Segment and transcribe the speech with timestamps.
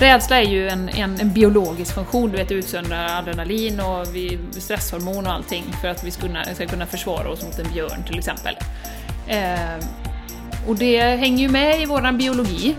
[0.00, 5.26] Rädsla är ju en, en, en biologisk funktion, du vet utsöndrar adrenalin och vi, stresshormon
[5.26, 8.18] och allting för att vi ska kunna, ska kunna försvara oss mot en björn till
[8.18, 8.56] exempel.
[9.26, 9.86] Eh,
[10.68, 12.76] och det hänger ju med i våran biologi.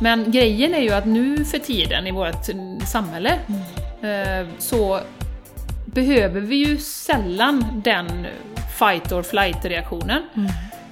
[0.00, 2.46] Men grejen är ju att nu för tiden i vårt
[2.86, 3.38] samhälle
[4.02, 5.00] eh, så
[5.86, 8.26] behöver vi ju sällan den
[8.78, 10.22] fight or flight reaktionen.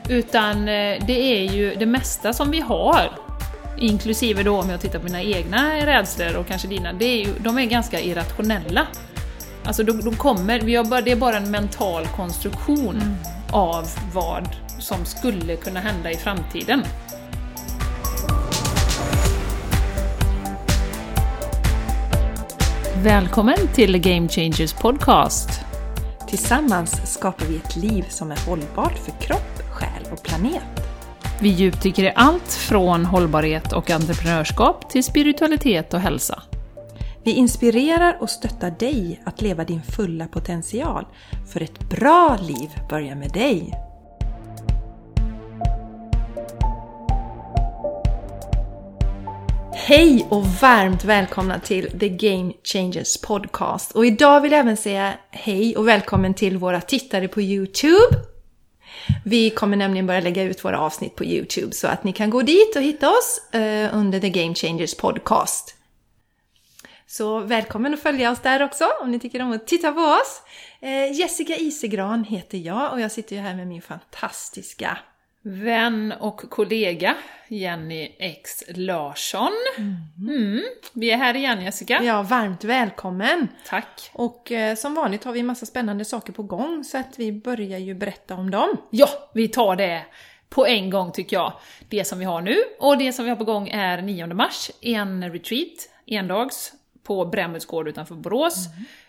[0.08, 3.10] Utan eh, det är ju det mesta som vi har,
[3.78, 7.32] inklusive då om jag tittar på mina egna rädslor och kanske dina, det är ju,
[7.38, 8.86] de är ganska irrationella.
[9.64, 10.60] Alltså de, de kommer,
[11.02, 13.02] det är bara en mental konstruktion
[13.52, 14.48] av vad
[14.78, 16.82] som skulle kunna hända i framtiden.
[23.02, 25.50] Välkommen till Game Changers Podcast!
[26.28, 30.95] Tillsammans skapar vi ett liv som är hållbart för kropp, själ och planet.
[31.40, 36.42] Vi djupdyker i allt från hållbarhet och entreprenörskap till spiritualitet och hälsa.
[37.24, 41.06] Vi inspirerar och stöttar dig att leva din fulla potential.
[41.52, 43.72] För ett bra liv börjar med dig.
[49.74, 53.92] Hej och varmt välkomna till The Game Changers Podcast.
[53.92, 58.35] Och idag vill jag även säga hej och välkommen till våra tittare på Youtube.
[59.24, 62.42] Vi kommer nämligen börja lägga ut våra avsnitt på Youtube så att ni kan gå
[62.42, 65.74] dit och hitta oss eh, under The Game Changers Podcast.
[67.06, 70.42] Så välkommen att följa oss där också om ni tycker om att titta på oss.
[70.80, 74.98] Eh, Jessica Isegran heter jag och jag sitter ju här med min fantastiska
[75.48, 77.14] Vän och kollega
[77.48, 79.52] Jenny X Larsson.
[80.18, 80.62] Mm.
[80.92, 82.02] Vi är här igen Jessica.
[82.02, 83.48] Ja, varmt välkommen!
[83.66, 84.10] Tack.
[84.12, 87.78] Och eh, som vanligt har vi massa spännande saker på gång så att vi börjar
[87.78, 88.76] ju berätta om dem.
[88.90, 90.02] Ja, vi tar det
[90.48, 91.52] på en gång tycker jag.
[91.88, 94.70] Det som vi har nu och det som vi har på gång är 9 mars,
[94.80, 96.72] en retreat, endags,
[97.02, 98.66] på Brämhults gård utanför Borås.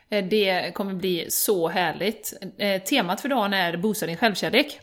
[0.09, 2.33] Eh, Det kommer bli så härligt.
[2.57, 4.79] Eh, Temat för dagen är Boosta din självkärlek.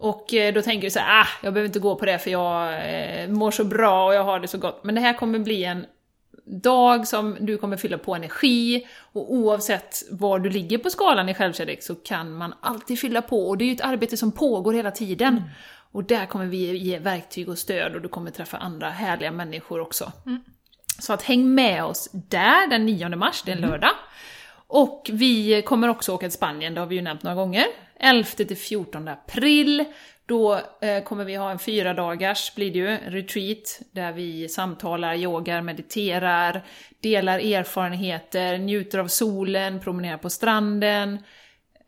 [0.00, 2.30] Och eh, då tänker du så här, ah, jag behöver inte gå på det för
[2.30, 4.84] jag eh, mår så bra och jag har det så gott.
[4.84, 5.86] Men det här kommer bli en
[6.44, 11.34] dag som du kommer fylla på energi och oavsett var du ligger på skalan i
[11.34, 14.72] självkärlek så kan man alltid fylla på och det är ju ett arbete som pågår
[14.72, 15.42] hela tiden.
[15.92, 19.80] Och där kommer vi ge verktyg och stöd och du kommer träffa andra härliga människor
[19.80, 20.12] också.
[20.98, 23.92] Så att häng med oss där den 9 mars, det är en lördag.
[24.66, 27.64] Och vi kommer också åka till Spanien, det har vi ju nämnt några gånger.
[28.00, 29.84] 11 till 14 april.
[30.26, 35.14] Då eh, kommer vi ha en fyra dagars, blir det ju, retreat, där vi samtalar,
[35.14, 36.64] yogar, mediterar,
[37.00, 41.18] delar erfarenheter, njuter av solen, promenerar på stranden.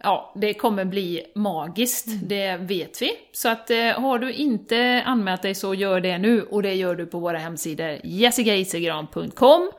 [0.02, 3.12] Ja, det kommer bli magiskt, det vet vi.
[3.32, 6.94] Så att eh, har du inte anmält dig så gör det nu och det gör
[6.94, 9.70] du på våra hemsidor jessicaisigran.com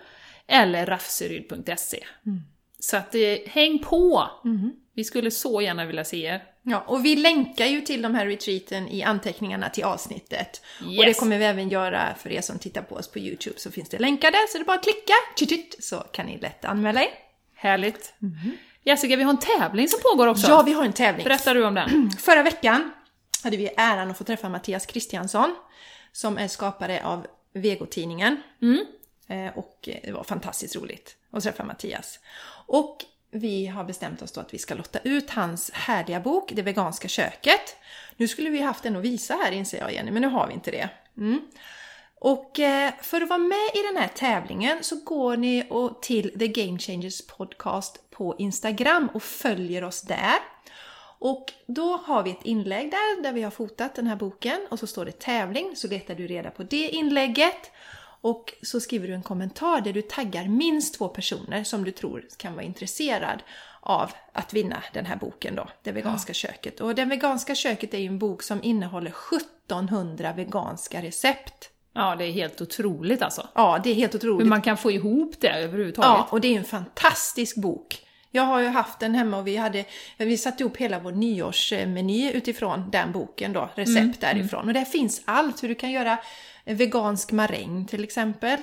[0.47, 2.03] eller rafseryd.se.
[2.79, 4.23] Så att eh, häng på!
[4.95, 6.43] Vi skulle så gärna vilja se er.
[6.63, 10.61] Ja, och vi länkar ju till de här retreaten i anteckningarna till avsnittet.
[10.79, 11.19] Och det Yes.
[11.19, 13.99] kommer vi även göra för er som tittar på oss på YouTube så finns det
[13.99, 17.09] länkar där så det är bara att klicka tjut, så kan ni lätt anmäla er.
[17.55, 18.13] Härligt.
[18.83, 20.47] Jessica, vi har en tävling som pågår också.
[20.47, 21.23] Ja, vi har en tävling.
[21.23, 22.11] Berättar du om den?
[22.19, 22.91] Förra veckan
[23.43, 25.55] hade vi äran att få träffa Mattias Kristiansson
[26.11, 28.37] som är skapare av Vegotidningen.
[29.27, 32.19] Eh, Och det var fantastiskt roligt att träffa Mattias.
[32.67, 32.97] Och
[33.33, 37.07] vi har bestämt oss då att vi ska lotta ut hans härliga bok Det veganska
[37.07, 37.75] köket.
[38.17, 40.53] Nu skulle vi haft den att visa här inser jag Jenny, men nu har vi
[40.53, 40.89] inte det.
[41.17, 41.41] Mm.
[42.19, 45.69] Och eh, för att vara med i den här tävlingen så går ni
[46.01, 50.35] till The Game Changers Podcast på Instagram och följer oss där.
[51.19, 54.79] Och då har vi ett inlägg där, där vi har fotat den här boken och
[54.79, 57.71] så står det tävling, så letar du reda på det inlägget.
[58.23, 62.25] Och så skriver du en kommentar där du taggar minst två personer som du tror
[62.37, 63.43] kan vara intresserad
[63.79, 66.79] av att vinna den här boken då, Det veganska köket.
[66.79, 69.13] Och Det veganska köket är ju en bok som innehåller
[69.67, 71.69] 1700 veganska recept.
[71.93, 73.47] Ja, det är helt otroligt alltså.
[73.55, 74.45] Ja, det är helt otroligt.
[74.45, 76.09] Hur man kan få ihop det överhuvudtaget.
[76.09, 78.07] Ja, och det är en fantastisk bok.
[78.31, 79.85] Jag har ju haft den hemma och vi hade,
[80.17, 84.67] vi satte ihop hela vår nyårsmeny utifrån den boken då, recept därifrån.
[84.67, 86.17] Och där finns allt, hur du kan göra
[86.65, 88.59] vegansk maräng till exempel.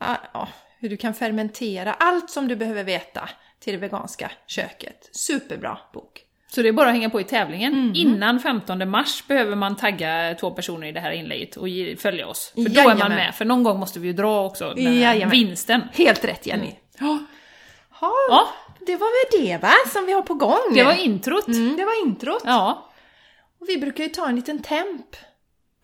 [0.00, 3.28] Ja, ja, hur du kan fermentera, allt som du behöver veta
[3.60, 5.08] till det veganska köket.
[5.12, 6.24] Superbra bok.
[6.50, 7.92] Så det är bara att hänga på i tävlingen.
[7.94, 12.26] Innan 15 mars behöver man tagga två personer i det här inlägget och ge, följa
[12.26, 12.52] oss.
[12.54, 14.92] För då är man med, för någon gång måste vi ju dra också den här
[14.92, 15.30] Jajamän.
[15.30, 15.82] vinsten.
[15.94, 16.74] Helt rätt Jenny.
[16.98, 17.18] Ja,
[18.00, 18.48] Ja, Ja.
[18.86, 20.74] det var väl det va, som vi har på gång.
[20.74, 21.46] det var introt.
[21.48, 22.42] mm, det var introt.
[22.44, 22.90] Ja,
[23.60, 25.16] Och vi brukar ju ta en liten temp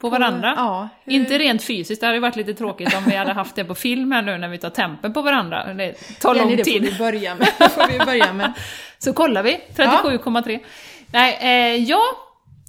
[0.05, 0.55] på varandra.
[0.56, 3.65] Ja, hur- Inte rent fysiskt, det hade varit lite tråkigt om vi hade haft det
[3.65, 5.75] på film här nu när vi tar tempen på varandra.
[5.75, 6.83] Det tar lång Jenny, det får tid.
[6.93, 7.49] vi börja med.
[7.59, 8.53] Det får vi börja med.
[8.99, 10.61] Så kollar vi, 37,3.
[11.12, 12.03] Nej, eh, ja,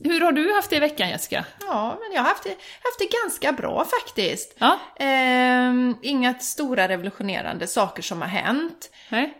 [0.03, 1.45] hur har du haft det i veckan Jessica?
[1.67, 4.55] Ja, men jag har haft det, haft det ganska bra faktiskt.
[4.59, 8.89] Ja, Ehm, inga stora revolutionerande saker som har hänt.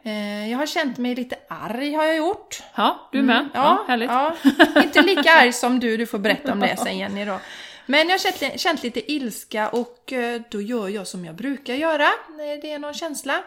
[0.04, 2.64] Ehm, jag har känt mig lite arg har jag gjort.
[2.76, 3.48] Ja, du med?
[3.54, 4.10] Ja, härligt.
[4.12, 4.34] ja.
[4.84, 7.40] Inte lika arg som du, du får berätta om det sen Jenny då.
[7.86, 11.74] Men jag har känt, känt lite ilska och eh, då gör jag som jag brukar
[11.74, 13.44] göra när det är någon känsla.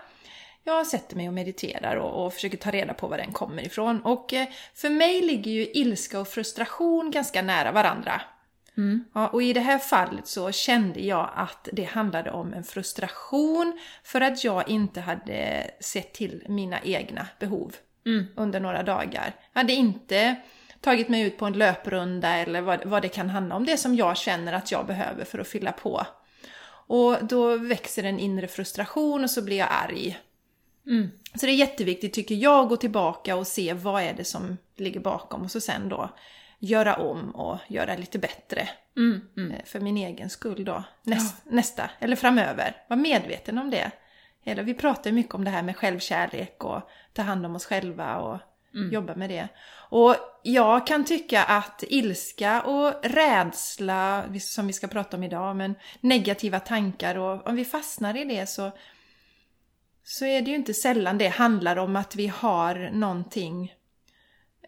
[0.65, 4.01] Jag sätter mig och mediterar och, och försöker ta reda på var den kommer ifrån.
[4.01, 8.21] Och eh, för mig ligger ju ilska och frustration ganska nära varandra.
[9.15, 13.81] Ja, och i det här fallet så kände jag att det handlade om en frustration
[14.05, 17.77] för att jag inte hade sett till mina egna behov
[18.37, 19.33] under några dagar.
[19.53, 20.37] Jag hade inte
[20.81, 23.65] tagit mig ut på en löprunda eller vad, vad det kan handla om.
[23.67, 26.07] Det som jag känner att jag behöver för att fylla på.
[26.91, 30.19] Och då växer en inre frustration och så blir jag arg.
[31.35, 34.57] Så det är jätteviktigt tycker jag att gå tillbaka och se vad är det som
[34.77, 36.11] ligger bakom och så sen då
[36.59, 38.69] göra om och göra lite bättre.
[39.53, 40.85] Eh, För min egen skull då.
[41.03, 42.77] Näst, Nästa, eller framöver.
[42.89, 43.91] Var medveten om det.
[44.45, 47.67] Eller, vi pratar ju mycket om det här med självkärlek och ta hand om oss
[47.67, 48.39] själva och
[48.73, 49.49] jobba med det.
[49.91, 55.75] Och jag kan tycka att ilska och rädsla, som vi ska prata om idag, men
[56.01, 58.73] negativa tankar och om vi fastnar i det så
[60.03, 63.75] så är det ju inte sällan det handlar om att vi har någonting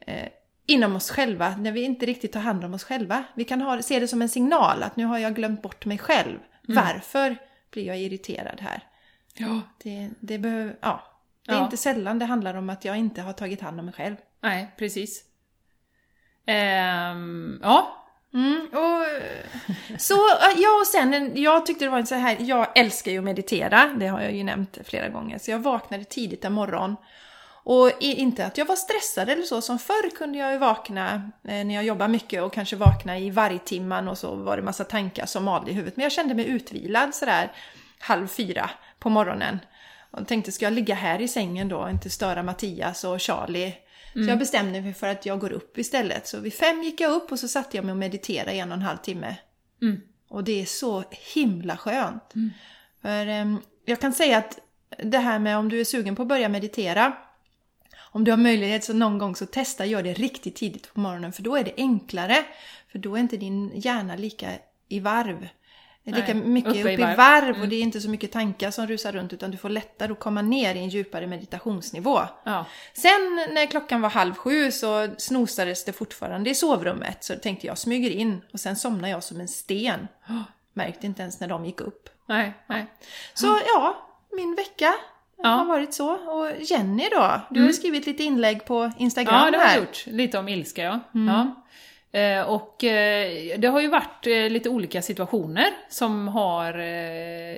[0.07, 0.29] eh,
[0.67, 3.25] inom oss själva, när vi inte riktigt tar hand om oss själva.
[3.35, 5.99] Vi kan ha, se det som en signal att nu har jag glömt bort mig
[5.99, 6.39] själv.
[6.69, 7.37] Varför
[7.71, 8.83] blir jag irriterad här?
[9.35, 9.61] Ja.
[9.83, 11.10] Det, det, behöver, ja.
[11.47, 11.65] Det är Ja.
[11.65, 14.17] inte sällan det handlar om att jag inte har tagit hand om mig själv.
[14.43, 15.25] Nej, precis.
[16.47, 17.97] Ehm, ja,
[18.35, 19.05] Mm, och,
[20.01, 20.15] så,
[20.57, 23.87] ja, och sen, jag tyckte det var en så här, jag älskar ju att meditera,
[23.99, 26.97] det har jag ju nämnt flera gånger, så jag vaknade tidigt en morgon.
[27.65, 31.15] Och inte att jag var stressad eller så, som förr kunde jag ju vakna
[31.45, 34.85] eh, när jag jobbar mycket och kanske vakna i vargtimman och så var det massa
[34.85, 35.97] tankar som malde i huvudet.
[35.97, 37.53] Men jag kände mig utvilad sådär
[37.99, 39.59] halv fyra på morgonen.
[40.11, 43.75] Och tänkte, ska jag ligga här i sängen då och inte störa Mattias och Charlie?
[44.13, 46.27] Så jag bestämde mig för att jag går upp istället.
[46.27, 48.69] Så vid fem gick jag upp och så satte jag mig och mediterade i en
[48.69, 49.37] och en halv timme.
[50.29, 51.05] Och det är så
[51.35, 52.33] himla skönt.
[53.03, 54.59] För ehm, jag kan säga att
[54.99, 57.17] det här med om du är sugen på att börja meditera.
[58.13, 61.33] Om du har möjlighet så någon gång så testa gör det riktigt tidigt på morgonen
[61.33, 62.45] för då är det enklare.
[62.93, 64.51] För då är inte din hjärna lika
[64.89, 65.49] i varv.
[66.05, 67.17] Det är lika Nej, mycket uppe i i varv.
[67.17, 70.13] varv, och det är inte så mycket tankar som rusar runt utan du får lättare
[70.13, 72.21] att komma ner i en djupare meditationsnivå.
[72.45, 72.65] ja.
[72.95, 77.79] Sen när klockan var halv sju så snosades det fortfarande i sovrummet så tänkte jag
[77.79, 80.09] smyger in och sen somnade jag som en sten.
[80.73, 82.09] Märkte inte ens när de gick upp.
[82.27, 82.87] Nej, nej.
[83.35, 83.97] Så ja,
[84.37, 84.95] min vecka
[85.43, 85.49] Ja.
[85.49, 86.13] har varit så.
[86.13, 87.41] Och Jenny då?
[87.51, 89.75] Du har ju skrivit lite inlägg på Instagram Ja, det har här.
[89.77, 90.07] jag gjort.
[90.07, 91.01] Lite om ilska, ja.
[91.13, 91.55] ja.
[92.13, 96.81] Eh, och eh, det har ju varit eh, lite olika situationer som har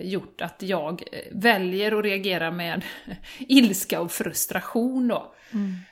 [0.03, 2.83] gjort att jag väljer att reagera med
[3.39, 5.35] ilska och frustration då.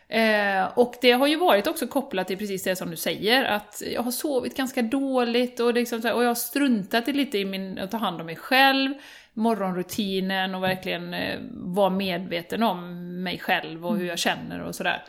[0.09, 3.83] Eh, och det har ju varit också kopplat till precis det som du säger, att
[3.95, 7.79] jag har sovit ganska dåligt och, liksom här, och jag har struntat lite i min,
[7.79, 8.95] att ta hand om mig själv,
[9.33, 11.15] morgonrutinen och verkligen
[11.53, 15.03] vara medveten om mig själv och hur jag känner och sådär.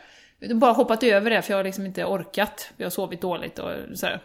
[0.54, 3.70] Bara hoppat över det för jag har liksom inte orkat, jag har sovit dåligt och
[3.94, 4.20] sådär.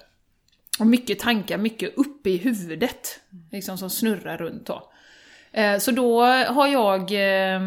[0.80, 3.20] Och mycket tankar, mycket uppe i huvudet,
[3.52, 4.92] liksom som snurrar runt då.
[5.52, 7.62] Eh, Så då har jag eh,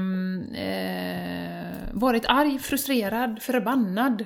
[0.64, 4.24] eh, varit arg, frustrerad, förbannad.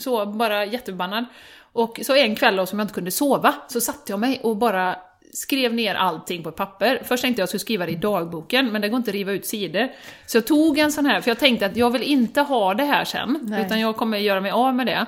[0.00, 1.24] Så, bara jätteförbannad.
[1.72, 4.56] Och så en kväll då som jag inte kunde sova, så satte jag mig och
[4.56, 4.96] bara
[5.36, 7.02] skrev ner allting på papper.
[7.04, 9.14] Först tänkte jag att jag skulle skriva det i dagboken, men det går inte att
[9.14, 9.88] riva ut sidor.
[10.26, 12.84] Så jag tog en sån här, för jag tänkte att jag vill inte ha det
[12.84, 13.66] här sen, Nej.
[13.66, 15.06] utan jag kommer göra mig av med det.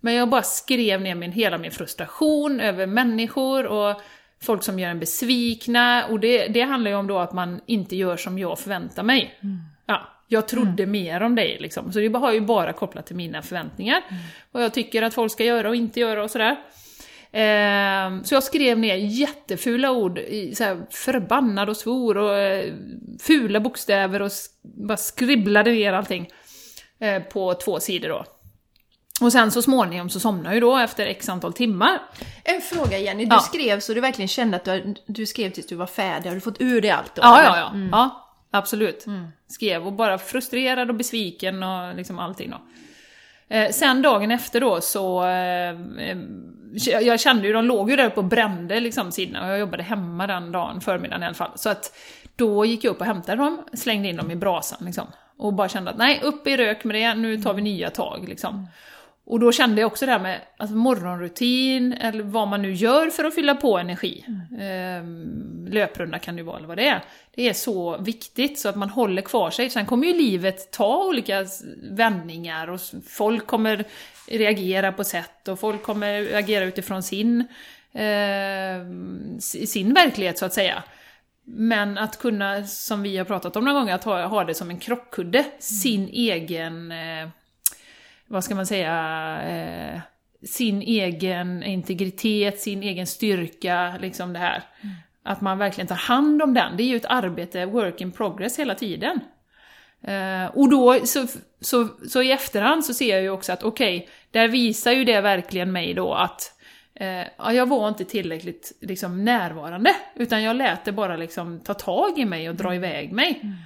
[0.00, 4.00] Men jag bara skrev ner min, hela min frustration över människor och
[4.42, 6.04] folk som gör en besvikna.
[6.06, 9.38] Och det, det handlar ju om då att man inte gör som jag förväntar mig.
[9.86, 11.92] Ja, jag trodde mer om dig liksom.
[11.92, 14.02] Så det har ju bara kopplat till mina förväntningar.
[14.52, 16.56] Vad jag tycker att folk ska göra och inte göra och sådär.
[17.32, 22.74] Ehm, så jag skrev ner jättefula ord, i, så här, förbannad och svor och eh,
[23.20, 24.30] fula bokstäver och
[24.62, 26.30] bara skribblade ner allting
[27.00, 28.24] eh, på två sidor då.
[29.20, 31.98] Och sen så småningom så somnade jag ju då efter x antal timmar.
[32.44, 33.40] En fråga Jenny, du Ja.
[33.40, 36.28] skrev så du verkligen kände att du, du skrev tills du var färdig.
[36.30, 37.22] Har du fått ur dig allt då?
[37.22, 37.56] Ja, eller?
[37.56, 37.88] ja, ja.
[37.92, 39.06] ja absolut.
[39.48, 42.60] Skrev och bara frustrerad och besviken och liksom allting då.
[43.48, 45.24] Eh, sen dagen efter då så...
[45.24, 46.18] Eh, eh,
[46.84, 49.82] jag kände ju, de låg ju där uppe och brände liksom sidorna och jag jobbade
[49.82, 51.50] hemma den dagen, förmiddagen i alla fall.
[51.54, 51.96] Så att
[52.36, 55.06] då gick jag upp och hämtade dem, slängde in dem i brasan liksom.
[55.38, 58.28] Och bara kände att nej, upp i rök med det, nu tar vi nya tag
[58.28, 58.68] liksom.
[59.26, 63.10] Och då kände jag också det här med alltså, morgonrutin, eller vad man nu gör
[63.10, 64.24] för att fylla på energi.
[64.26, 65.68] Mm.
[65.70, 67.04] löprunda kan det ju vara, eller vad det är.
[67.36, 69.70] Det är så viktigt så att man håller kvar sig.
[69.70, 71.46] Sen kommer ju livet ta olika
[71.82, 73.84] vändningar och folk kommer
[74.26, 77.40] reagera på sätt och folk kommer agera utifrån sin,
[77.92, 78.86] eh,
[79.66, 80.82] sin verklighet så att säga.
[81.44, 84.70] Men att kunna, som vi har pratat om några gånger, att ha, ha det som
[84.70, 85.50] en krockkudde, mm.
[85.58, 87.28] sin egen eh,
[88.26, 88.92] vad ska man säga,
[89.42, 90.00] eh,
[90.42, 94.62] sin egen integritet, sin egen styrka, liksom det här.
[94.80, 94.94] Mm.
[95.26, 96.76] Att man verkligen tar hand om den.
[96.76, 99.20] Det är ju ett arbete, work in progress hela tiden.
[100.02, 101.26] Eh, och då, så,
[101.60, 105.04] så, så i efterhand så ser jag ju också att okej, okay, där visar ju
[105.04, 106.52] det verkligen mig då att
[106.94, 111.74] eh, ja, jag var inte tillräckligt liksom, närvarande, utan jag lät det bara liksom ta
[111.74, 112.84] tag i mig och dra mm.
[112.84, 113.40] iväg mig.
[113.42, 113.56] Mm.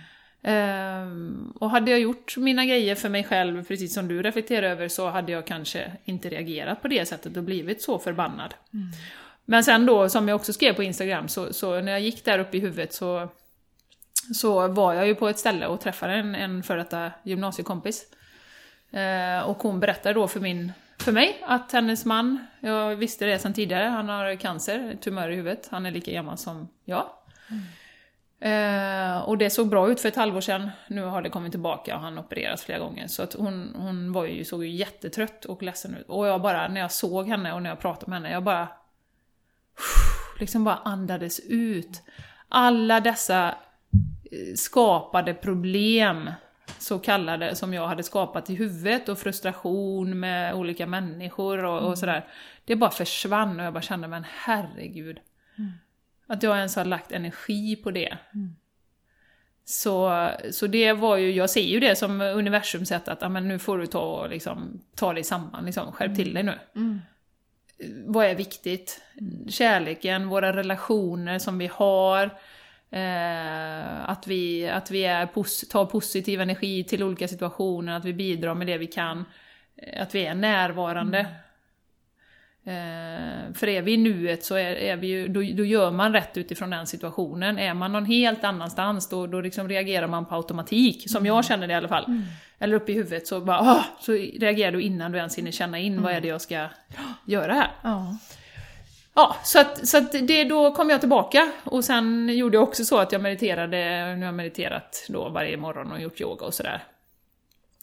[0.42, 4.88] Um, och hade jag gjort mina grejer för mig själv, precis som du reflekterar över,
[4.88, 8.54] så hade jag kanske inte reagerat på det sättet och blivit så förbannad.
[8.72, 8.92] Mm.
[9.50, 12.38] Men sen då, som jag också skrev på Instagram, så, så, när jag gick där
[12.38, 13.28] uppe i huvudet så,
[14.34, 18.04] så var jag ju på ett ställe och träffade en, en före detta gymnasiekompis.
[18.90, 23.38] Eh, och hon berättade då för, min, för mig att hennes man, jag visste det
[23.38, 27.06] sedan tidigare, han har cancer, tumör i huvudet, han är lika gammal som jag.
[27.50, 27.62] Mm.
[28.40, 30.70] Eh, och det såg bra ut för ett halvår sedan.
[30.86, 33.06] Nu har det kommit tillbaka och han opererats flera gånger.
[33.06, 36.08] Så att hon, hon var ju, såg ju jättetrött och ledsen ut.
[36.08, 38.68] Och jag bara, när jag såg henne och när jag pratade med henne, jag bara...
[40.40, 42.02] Liksom bara andades ut.
[42.48, 46.30] Alla dessa eh, skapade problem,
[46.78, 51.84] så kallade, som jag hade skapat i huvudet och frustration med olika människor och, och
[51.84, 51.96] mm.
[51.96, 52.26] sådär.
[52.64, 55.20] Det bara försvann och jag bara kände, men herregud.
[55.58, 55.72] Mm.
[56.26, 58.18] Att jag ens har lagt energi på det.
[58.34, 58.56] Mm.
[59.64, 63.58] Så, så det var ju, jag ser ju det som universums sätt att, amen, nu
[63.58, 66.58] får du ta, liksom, ta dig samman, liksom, skärp till dig nu.
[66.76, 67.00] Mm.
[68.06, 69.00] Vad är viktigt?
[69.48, 72.24] Kärleken, våra relationer som vi har,
[72.90, 75.26] eh, att vi, att vi är
[75.70, 79.24] tar positiv energi till olika situationer, att vi bidrar med det vi kan,
[79.76, 81.18] eh, att vi är närvarande.
[81.18, 81.32] Mm.
[82.70, 83.48] Mm.
[83.48, 86.12] Eh, för är vi i nuet så är, är vi ju, då, då, gör man
[86.12, 87.58] rätt utifrån den situationen.
[87.58, 91.26] Är man någon helt annanstans då, då liksom reagerar man på automatik, som mm.
[91.26, 92.04] jag känner det i alla fall.
[92.04, 92.22] Mm.
[92.58, 93.84] Eller uppe i huvudet så bara Åh!
[94.00, 96.04] så reagerar du innan du ens hinner känna in mm.
[96.04, 96.68] vad är det jag ska
[97.26, 97.70] göra här.
[97.82, 98.16] Ja.
[99.14, 102.84] Ja, så att, så att det, då kom jag tillbaka och sen gjorde jag också
[102.84, 103.76] så att jag mediterade,
[104.14, 106.84] nu har jag mediterat då varje morgon och gjort yoga och sådär.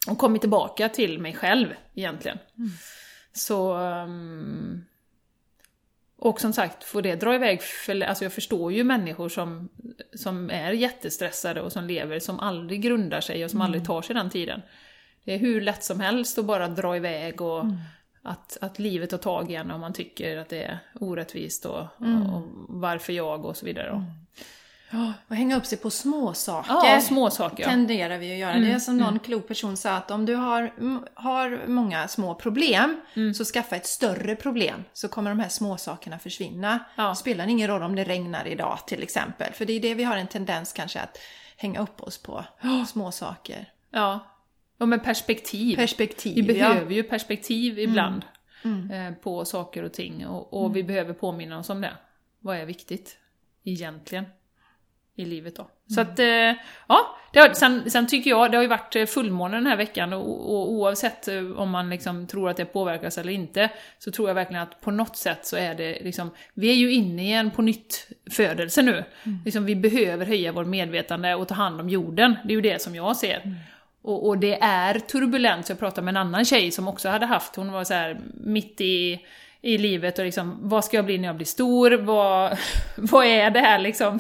[0.08, 2.38] Och kommit tillbaka till mig själv egentligen.
[2.58, 2.70] Mm.
[3.38, 3.78] Så...
[3.78, 4.86] Um,
[6.20, 9.70] och som sagt, får det dra iväg, för, alltså jag förstår ju människor som,
[10.14, 13.66] som är jättestressade och som lever, som aldrig grundar sig och som mm.
[13.66, 14.62] aldrig tar sig den tiden.
[15.24, 17.78] Det är hur lätt som helst att bara dra iväg och mm.
[18.22, 21.86] att, att livet tar tag i en om man tycker att det är orättvist och,
[22.02, 22.22] mm.
[22.22, 23.90] och, och varför jag och så vidare.
[23.90, 24.04] Då.
[24.90, 26.72] Ja, och hänga upp sig på små saker.
[26.72, 27.64] Ja, små saker.
[27.64, 27.70] Ja.
[27.70, 28.54] tenderar vi att göra.
[28.54, 29.20] Mm, det är som någon mm.
[29.20, 30.74] klok person sa att om du har,
[31.14, 33.34] har många små problem, mm.
[33.34, 34.84] så skaffa ett större problem.
[34.94, 36.80] Så kommer de här små sakerna försvinna.
[36.96, 37.10] Ja.
[37.10, 39.54] Det spelar ingen roll om det regnar idag till exempel.
[39.54, 41.18] För det är det vi har en tendens kanske att
[41.58, 42.46] hänga upp oss på.
[42.64, 42.86] Oh.
[42.86, 43.70] Små saker.
[43.92, 44.20] Ja.
[44.80, 45.76] Och med perspektiv.
[45.76, 46.92] Perspektiv, Vi behöver ja.
[46.92, 48.26] ju perspektiv ibland.
[48.64, 48.92] Mm.
[48.92, 49.14] Mm.
[49.14, 50.28] Eh, på saker och ting.
[50.28, 51.94] Och, och vi behöver påminna oss om det.
[52.40, 53.18] Vad är viktigt?
[53.64, 54.26] Egentligen
[55.18, 55.62] i livet då.
[55.62, 55.72] Mm.
[55.88, 59.06] Så att, eh, ja, det har, sen, sen, tycker jag, det har ju varit eh,
[59.06, 63.18] fullmåne den här veckan och, och oavsett eh, om man liksom tror att det påverkas
[63.18, 63.70] eller inte,
[64.00, 66.92] så tror jag verkligen att på något sätt så är det liksom, vi är ju
[66.92, 69.04] inne i en på nytt födelse nu.
[69.24, 69.40] Mm.
[69.46, 72.82] Liksom, vi behöver höja vår medvetande och ta hand om jorden, det är ju det
[72.82, 73.42] som jag ser.
[73.44, 73.56] Mm.
[74.02, 77.26] Och, och, det är turbulent, så jag pratade med en annan tjej som också hade
[77.26, 79.20] haft, hon var så här mitt i
[79.68, 81.92] i livet och liksom, vad ska jag bli när jag blir stor?
[81.92, 82.58] Vad,
[82.96, 84.20] vad är det här liksom?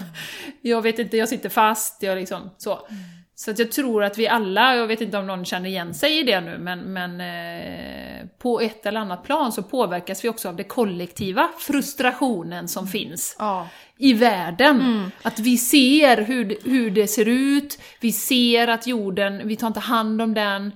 [0.61, 2.73] Jag vet inte, jag sitter fast, jag liksom så.
[2.73, 3.03] Mm.
[3.39, 6.19] Så att jag tror att vi alla, jag vet inte om någon känner igen sig
[6.19, 10.49] i det nu, men, men eh, på ett eller annat plan så påverkas vi också
[10.49, 12.91] av det kollektiva frustrationen som mm.
[12.91, 13.67] finns ja.
[13.97, 14.81] i världen.
[14.81, 15.11] Mm.
[15.21, 19.79] Att vi ser hur, hur det ser ut, vi ser att jorden, vi tar inte
[19.79, 20.71] hand om den,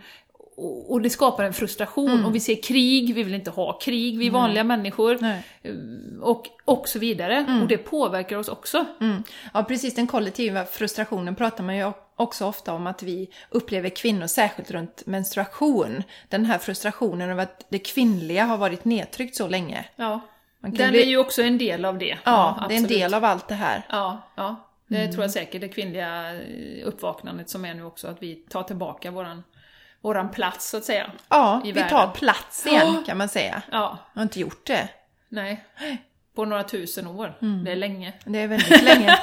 [0.57, 2.25] och det skapar en frustration mm.
[2.25, 4.77] och vi ser krig, vi vill inte ha krig, vi är vanliga Nej.
[4.77, 5.17] människor.
[5.21, 5.43] Nej.
[6.21, 7.35] Och, och så vidare.
[7.35, 7.61] Mm.
[7.61, 8.85] Och det påverkar oss också.
[9.01, 9.23] Mm.
[9.53, 14.27] Ja precis, den kollektiva frustrationen pratar man ju också ofta om att vi upplever kvinnor,
[14.27, 19.85] särskilt runt menstruation, den här frustrationen över att det kvinnliga har varit nedtryckt så länge.
[19.95, 20.19] Ja.
[20.61, 22.17] Den bli- är ju också en del av det.
[22.23, 23.85] Ja, det är en del av allt det här.
[23.89, 24.67] Ja, ja.
[24.87, 25.11] Det Mm.
[25.11, 26.41] tror jag säkert, det kvinnliga eh,
[26.87, 29.43] uppvaknandet som är nu också, att vi tar tillbaka våran,
[30.01, 31.11] våran plats så att säga.
[31.29, 33.03] Ja, I vi tar plats igen Ja.
[33.05, 33.61] kan man säga.
[33.71, 34.89] Ja, Jag har inte gjort det.
[35.29, 35.63] nej.
[36.35, 37.37] På några tusen år.
[37.41, 37.63] Mm.
[37.63, 38.13] Det är länge.
[38.25, 39.19] Det är väldigt länge.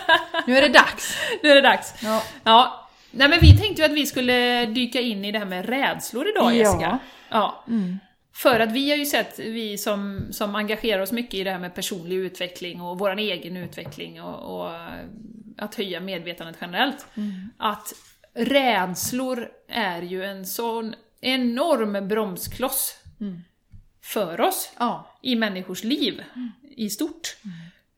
[0.47, 1.17] Nu är det dags.
[1.43, 1.95] Nu är det dags.
[2.03, 2.23] Ja.
[2.45, 2.89] Ja.
[3.11, 6.29] Nej men vi tänkte ju att vi skulle dyka in i det här med rädslor
[6.29, 6.53] idag Ja.
[6.53, 6.99] Jessica.
[7.29, 7.65] Ja.
[7.69, 7.99] Mm.
[8.35, 11.59] För att vi har ju sett, vi som, som engagerar oss mycket i det här
[11.59, 14.73] med personlig utveckling och vår egen utveckling och, och
[15.59, 17.07] att höja medvetandet generellt.
[17.17, 17.51] Mm.
[17.59, 17.93] Att
[18.38, 23.40] rädslor är ju en sån enorm bromskloss Mm.
[24.02, 25.11] för oss Ja.
[25.23, 26.23] i människors liv
[26.76, 27.37] i stort.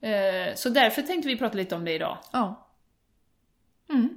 [0.03, 2.19] Eh, Så därför tänkte vi prata lite om det idag.
[2.33, 2.67] Ja.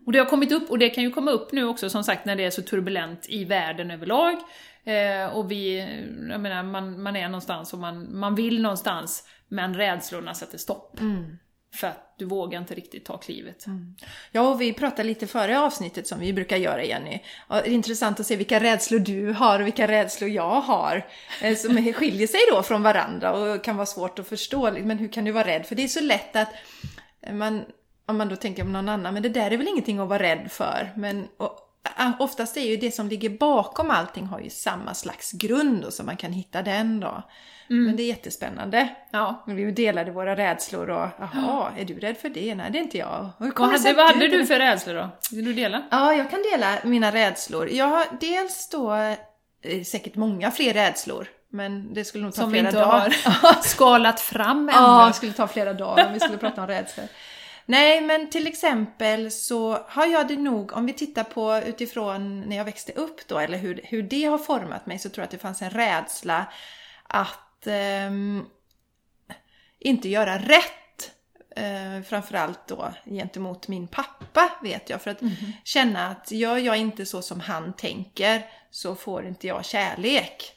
[0.06, 2.26] Och det har kommit upp, och det kan ju komma upp nu också som sagt
[2.26, 4.36] när det är så turbulent i världen överlag.
[4.84, 5.78] Eh, och vi,
[6.32, 11.00] jag menar, man, man är någonstans och man, man vill någonstans, men rädslorna sätter stopp.
[11.74, 13.66] För att du vågar inte riktigt ta klivet.
[13.66, 13.96] Mm.
[14.32, 17.20] Ja, och vi pratade lite före avsnittet som vi brukar göra Jenny.
[17.48, 21.08] Och det är intressant att se vilka rädslor du har och vilka rädslor jag har.
[21.42, 24.72] Eh, som skiljer sig då från varandra och kan vara svårt att förstå.
[24.72, 25.66] Men hur kan du vara rädd?
[25.66, 26.50] För det är så lätt att
[27.22, 27.66] eh, man,
[28.06, 30.24] om man då tänker på någon annan, men det där är väl ingenting att vara
[30.24, 30.92] rädd för.
[30.96, 31.73] Men och,
[32.20, 36.04] oftast är ju det som ligger bakom allting har ju samma slags grund och så
[36.04, 37.24] man kan hitta den då.
[37.68, 38.90] Men det är jättespännande.
[39.12, 39.44] Ja.
[39.48, 42.56] Vi delade våra rädslor och jaha, är du rädd för det?
[42.56, 43.30] Nej, det är inte jag.
[43.38, 45.10] Vad hade, vad hade inte- du för rädslor då?
[45.32, 45.84] Vill du dela?
[45.92, 47.70] Ja, jag kan dela mina rädslor.
[47.70, 48.94] Jag har dels då
[49.62, 51.28] eh, säkert många fler rädslor.
[51.50, 53.16] Men det skulle nog ta Som vi flera inte dagar.
[53.42, 54.72] har skalat fram ännu.
[54.78, 57.06] Ja, det skulle ta flera dagar om vi skulle prata om rädslor.
[57.66, 62.58] Nej, men till exempel så har jag det nog, om vi tittar på utifrån när
[62.58, 65.32] jag växte upp då, eller hur, hur det har format mig, så tror jag att
[65.32, 66.46] det fanns en rädsla
[67.04, 68.46] att ehm,
[69.80, 71.12] inte göra rätt.
[71.56, 75.02] Eh, framförallt då gentemot min pappa vet jag.
[75.02, 75.22] För att
[75.64, 80.54] känna att gör jag inte så som han tänker så får inte jag kärlek.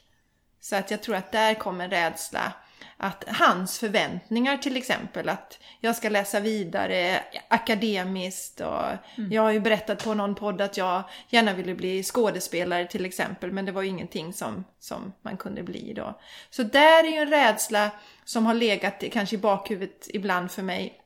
[0.59, 2.53] Så att jag tror att där kommer rädsla.
[2.99, 8.83] Att hans förväntningar till exempel, att jag ska läsa vidare akademiskt och
[9.31, 13.51] jag har ju berättat på någon podd att jag gärna ville bli skådespelare till exempel,
[13.51, 16.19] men det var ju ingenting som, som man kunde bli då.
[16.49, 17.91] Så där är ju en rädsla
[18.25, 21.01] som har legat kanske i bakhuvudet ibland för mig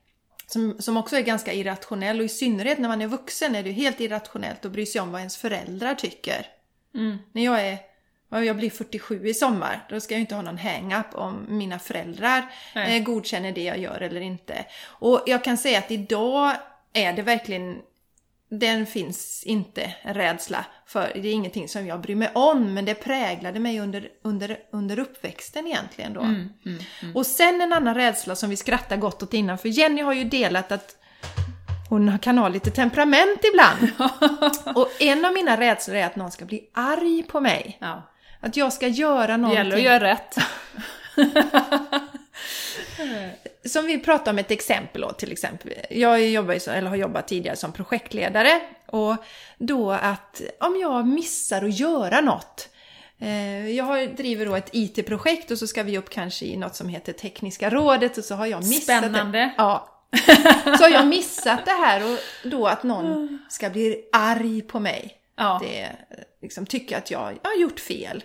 [0.46, 3.68] som, som också är ganska irrationell och i synnerhet när man är vuxen är det
[3.68, 6.46] ju helt irrationellt att bry sig om vad ens föräldrar tycker.
[7.32, 7.78] När jag är
[8.40, 12.44] jag blir 47 i sommar, då ska jag inte ha någon hang-up om mina föräldrar
[12.74, 12.98] Nej.
[12.98, 14.64] eh, godkänner det jag gör eller inte.
[14.84, 16.56] Och jag kan säga att idag
[16.92, 17.78] är det verkligen,
[18.50, 21.12] den finns inte rädsla för.
[21.14, 24.98] Det är ingenting som jag bryr mig om, men det präglade mig under, under, under
[24.98, 26.20] uppväxten egentligen då.
[27.14, 30.24] Och sen en annan rädsla som vi skrattar gott åt innan, för Jenny har ju
[30.24, 30.96] delat att
[31.88, 34.10] hon kan ha lite temperament ibland.
[34.78, 37.78] Och en av mina rädslor är att någon ska bli arg på mig.
[37.80, 38.11] Ja.
[38.44, 39.56] Att jag ska göra Det någonting.
[39.58, 40.36] gäller att göra rätt.
[43.64, 45.72] Som vi pratade om ett exempel då, till exempel.
[45.90, 48.60] Jag jobbar eller har jobbat tidigare som projektledare.
[48.86, 49.16] Och
[49.58, 52.68] då att om jag missar att göra något.
[53.20, 56.88] Eh, jag driver då ett IT-projekt och så ska vi upp kanske i något som
[56.88, 59.38] heter Tekniska rådet och så har jag missat Spännande.
[59.38, 59.52] det.
[59.56, 59.88] Ja.
[60.78, 62.18] Så har jag missat det här och
[62.50, 65.16] då att någon ska bli arg på mig.
[65.36, 65.60] Ja.
[65.62, 65.88] Det
[66.42, 68.24] liksom tycker att jag, jag har gjort fel.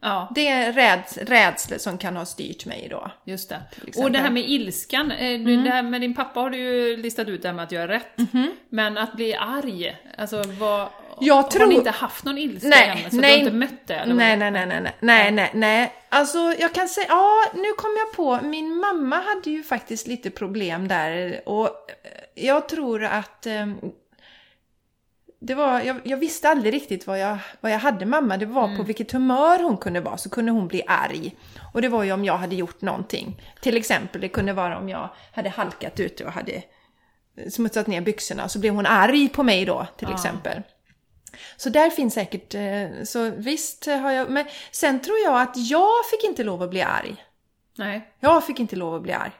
[0.00, 0.32] Ja.
[0.34, 3.10] Det är räd, rädslor som kan ha styrt mig då.
[3.24, 3.60] Just det.
[3.96, 5.64] Och det här med ilskan, eh, Mm.
[5.64, 7.88] det här med din pappa har du ju listat ut det här med att göra
[7.88, 8.16] rätt.
[8.68, 10.88] Men att bli arg, alltså vad...
[11.20, 13.10] Jag Har tror- ni inte haft någon ilska Nej, än?
[13.10, 13.30] Så nej.
[13.30, 13.94] du har inte mött det?
[13.94, 14.14] Eller?
[14.14, 15.92] Nej, nej, nej, nej, nej, nej, nej, nej.
[16.08, 20.30] Alltså jag kan säga, ja nu kom jag på, min mamma hade ju faktiskt lite
[20.30, 23.66] problem där och eh, jag tror att eh,
[25.46, 28.64] det var, jag, jag visste aldrig riktigt vad jag, vad jag hade mamma, det var
[28.64, 28.76] Mm.
[28.76, 31.36] på vilket humör hon kunde vara, så kunde hon bli arg.
[31.74, 33.42] Och det var ju om jag hade gjort någonting.
[33.60, 36.62] Till exempel, det kunde vara om jag hade halkat ute och hade
[37.50, 40.14] smutsat ner byxorna, så blev hon arg på mig då, till Ja.
[40.14, 40.62] exempel.
[41.56, 46.06] Så där finns säkert, eh, så visst har jag, men sen tror jag att jag
[46.10, 47.16] fick inte lov att bli arg.
[47.78, 48.08] Nej.
[48.20, 49.32] Jag fick inte lov att bli arg.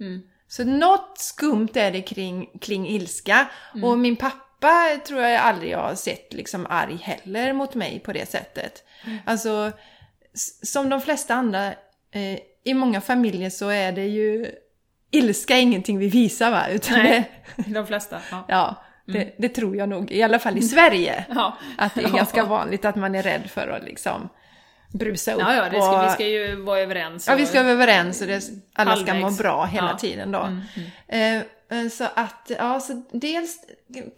[0.00, 0.22] Mm.
[0.48, 3.46] Så något skumt är det kring, kring ilska.
[3.82, 4.36] Och min pappa
[5.06, 8.84] tror jag aldrig jag har sett liksom arg heller mot mig på det sättet.
[9.24, 9.72] Alltså,
[10.34, 11.66] s- som de flesta andra,
[12.12, 14.46] eh, i många familjer så är det ju
[15.10, 16.68] ilska är ingenting vi visar va?
[16.68, 17.30] Utan Nej.
[17.56, 18.20] det, De flesta.
[18.30, 18.44] Ja.
[18.48, 18.84] ja.
[19.06, 21.24] Det, det tror jag nog, i alla fall i Sverige.
[21.34, 21.56] Ja.
[21.78, 24.28] Att det är ganska vanligt att man är rädd för att liksom
[24.92, 25.40] brusa upp.
[25.40, 27.28] Ja, ja, det ska, och, vi ska ju vara överens.
[27.28, 28.42] ja, vi och- ska vara överens och det,
[28.74, 29.86] alla ska må bra hela.
[29.86, 30.48] Mm, tiden då.
[31.08, 31.42] Eh, eh,
[31.90, 33.58] Så att, ja, så dels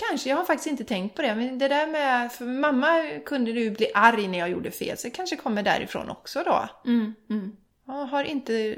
[0.09, 3.51] kanske, jag har faktiskt inte tänkt på det, men det där med, för mamma kunde
[3.51, 6.69] ju bli arg när jag gjorde fel, så det kanske kommer därifrån också då.
[6.85, 7.53] Mm, mm.
[7.87, 8.77] Jag har inte,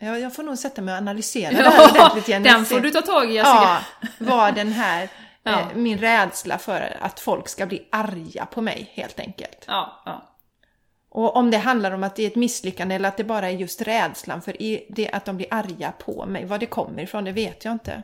[0.00, 2.42] ja, jag får nog sätta mig och analysera det här Ja, ordentligt igen.
[2.42, 3.82] den får du ta tag i Jessica.
[4.00, 5.08] Ja, vad den här,
[5.44, 5.60] Ja.
[5.60, 9.64] eh, min rädsla för att folk ska bli arga på mig helt enkelt.
[9.66, 10.28] Ja, ja.
[11.14, 13.54] Och om det handlar om att det är ett misslyckande eller att det bara är
[13.54, 14.56] just rädslan för
[14.88, 18.02] det att de blir arga på mig, var det kommer ifrån det vet jag inte.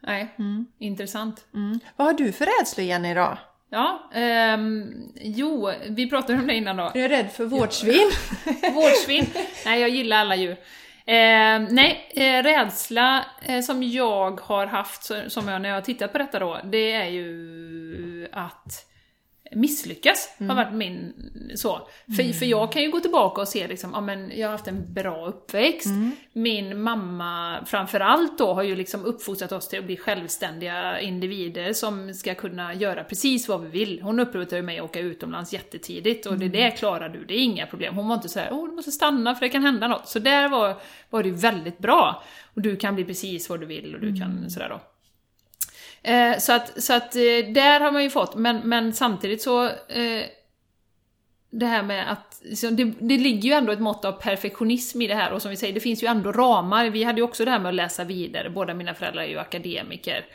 [0.00, 0.28] Nej,
[0.78, 1.44] intressant.
[1.54, 1.80] Mm.
[1.96, 3.38] Vad har du för rädslor Jenny då?
[3.70, 6.82] Ja, ehm, jo, vi pratade om det innan då.
[6.82, 8.10] Är du rädd för vårdsvin?
[8.74, 9.26] Vårdsvin.
[9.64, 10.56] Nej, jag gillar alla djur.
[11.06, 16.12] Eh, nej, eh, rädsla eh, som jag har haft, som jag när jag har tittat
[16.12, 18.93] på detta då, det är ju att
[19.54, 21.14] misslyckas har varit min
[21.54, 21.88] så.
[22.16, 24.68] För, för jag kan ju gå tillbaka och se liksom, ja men jag har haft
[24.68, 25.88] en bra uppväxt.
[26.32, 32.14] Min mamma framförallt då har ju liksom uppfostrat oss till att bli självständiga individer som
[32.14, 34.00] ska kunna göra precis vad vi vill.
[34.02, 37.66] Hon uppmuntrade mig att åka utomlands jättetidigt och det där klarar du, det är inga
[37.66, 37.94] problem.
[37.94, 40.08] Hon var inte så här, åh du måste stanna för det kan hända något.
[40.08, 40.76] Så där var,
[41.10, 42.22] var det väldigt bra.
[42.54, 44.80] Och du kan bli precis vad du vill och du kan sådär då.
[46.04, 49.64] Eh, så att, så att eh, där har man ju fått, men, men samtidigt så
[49.66, 50.22] eh,
[51.50, 55.06] det här med att, så det, det ligger ju ändå ett mått av perfektionism i
[55.06, 56.86] det här och som vi säger, det finns ju ändå ramar.
[56.86, 59.38] Vi hade ju också det här med att läsa vidare, båda mina föräldrar är ju
[59.38, 60.26] akademiker.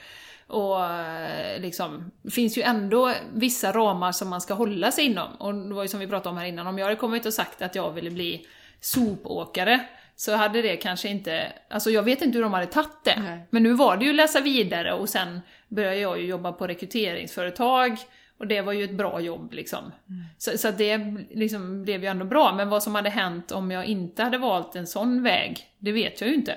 [0.47, 5.35] Och eh, liksom, det finns ju ändå vissa ramar som man ska hålla sig inom.
[5.35, 7.33] Och det var ju som vi pratade om här innan, om jag hade kommit och
[7.33, 8.47] sagt att jag ville bli
[8.81, 9.79] sopåkare,
[10.19, 13.19] så hade det kanske inte, alltså jag vet inte hur de hade tagit det.
[13.19, 13.39] Nej.
[13.49, 17.97] Men nu var det ju läsa vidare och sen började jag ju jobba på rekryteringsföretag
[18.37, 19.91] och det var ju ett bra jobb liksom.
[20.37, 20.97] Så, så att det
[21.31, 24.75] liksom blev ju ändå bra, men vad som hade hänt om jag inte hade valt
[24.75, 26.53] en sån väg, det vet jag ju inte.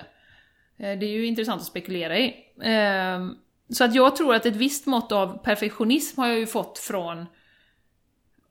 [0.79, 2.35] Eh, Det är ju intressant att spekulera i.
[2.63, 3.37] Ehm,
[3.69, 7.27] Så att jag tror att ett visst mått av perfektionism har jag ju fått från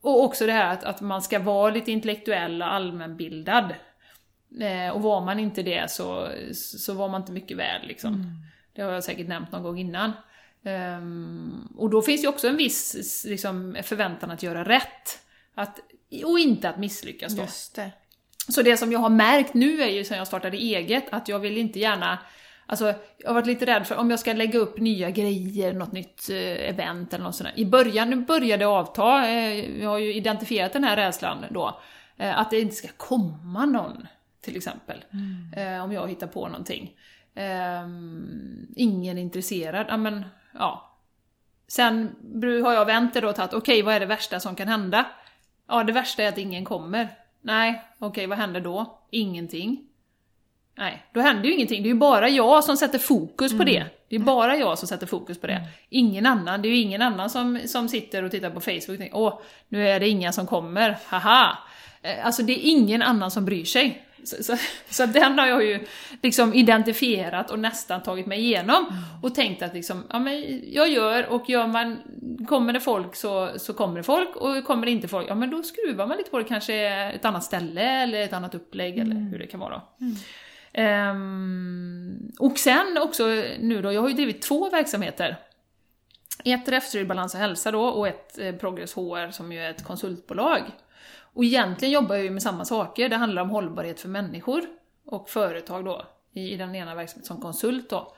[0.02, 3.74] och också det här att, att man ska vara lite intellektuell och allmänbildad.
[4.60, 8.36] Eh, och var man inte det så, så var man inte mycket värd liksom.
[8.74, 10.12] Det har jag säkert nämnt någon gång innan.
[10.64, 15.20] Ehm, och då finns ju också en viss liksom, förväntan att göra rätt.
[15.56, 15.80] Att,
[16.26, 17.42] och inte att misslyckas då.
[17.42, 17.92] Just det.
[18.50, 21.40] Så det som jag har märkt nu är ju sen jag startade eget, att jag
[21.40, 22.20] vill inte gärna
[22.66, 25.92] Alltså, jag har varit lite rädd för om jag ska lägga upp nya grejer, något
[25.92, 27.62] nytt eh, event eller något sånt där.
[27.62, 31.82] I början, nu började avta, eh, jag har ju identifierat den här rädslan då,
[32.18, 34.08] att det inte ska komma någon,
[34.42, 35.06] till exempel.
[35.56, 36.92] Eh, om jag hittar på någonting.
[37.36, 40.98] Ehm, ingen intresserad, ja men, ja.
[41.68, 42.16] Sen
[42.64, 45.06] har jag vänt det då och tagit, okej vad är det värsta som kan hända?
[45.68, 47.08] Ja, det värsta är att ingen kommer.
[47.42, 49.00] Nej, okej, vad händer då?
[49.10, 49.88] Ingenting.
[50.78, 51.84] Nej, då händer ju ingenting.
[51.84, 53.86] Det är ju bara jag som sätter fokus på det.
[54.10, 55.68] Det är bara jag som sätter fokus på det.
[55.90, 56.62] Ingen annan.
[56.62, 59.42] Det är ju ingen annan som, som sitter och tittar på Facebook och tänker åh,
[59.70, 61.58] nu är det inga som kommer, haha.
[62.02, 64.06] Eh, Alltså det är ingen annan som bryr sig.
[64.24, 64.58] Så, så,
[64.90, 65.80] så den har jag ju
[66.22, 68.86] liksom identifierat och nästan tagit mig igenom.
[69.24, 71.98] Och tänkt att liksom, ja men jag gör och gör man,
[72.48, 75.50] kommer det folk så, så kommer det folk och kommer det inte folk, ja men
[75.50, 79.16] då skruvar man lite på det, kanske ett annat ställe eller ett annat upplägg eller
[79.16, 79.82] hur det kan vara.
[80.74, 83.26] Ehm, och sen också
[83.60, 85.38] nu då, jag har ju drivit två verksamheter.
[86.46, 89.84] Ett Räfsryd Balans och Hälsa då och ett eh, Progress HR som ju är ett
[89.84, 90.62] konsultbolag.
[91.34, 94.62] Och egentligen jobbar jag ju med samma saker, det handlar om hållbarhet för människor
[95.06, 98.14] och företag då, i, i den ena verksamheten som konsult då.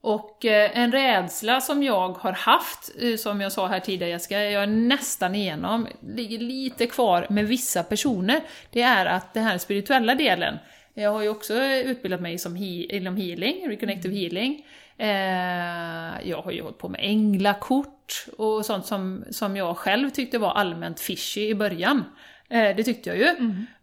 [0.00, 4.42] Och eh, en rädsla som jag har haft, eh, som jag sa här tidigare Jessica,
[4.42, 9.58] jag är nästan igenom, ligger lite kvar med vissa personer, det är att den här
[9.58, 10.58] spirituella delen,
[10.94, 14.66] jag har ju också utbildat mig som he inom healing, reconnective healing.
[14.96, 20.38] Eh, jag har ju hållit på med änglakort och sånt som, som jag själv tyckte
[20.38, 22.04] var allmänt fishy i början.
[22.50, 23.26] Eh, det tyckte jag ju.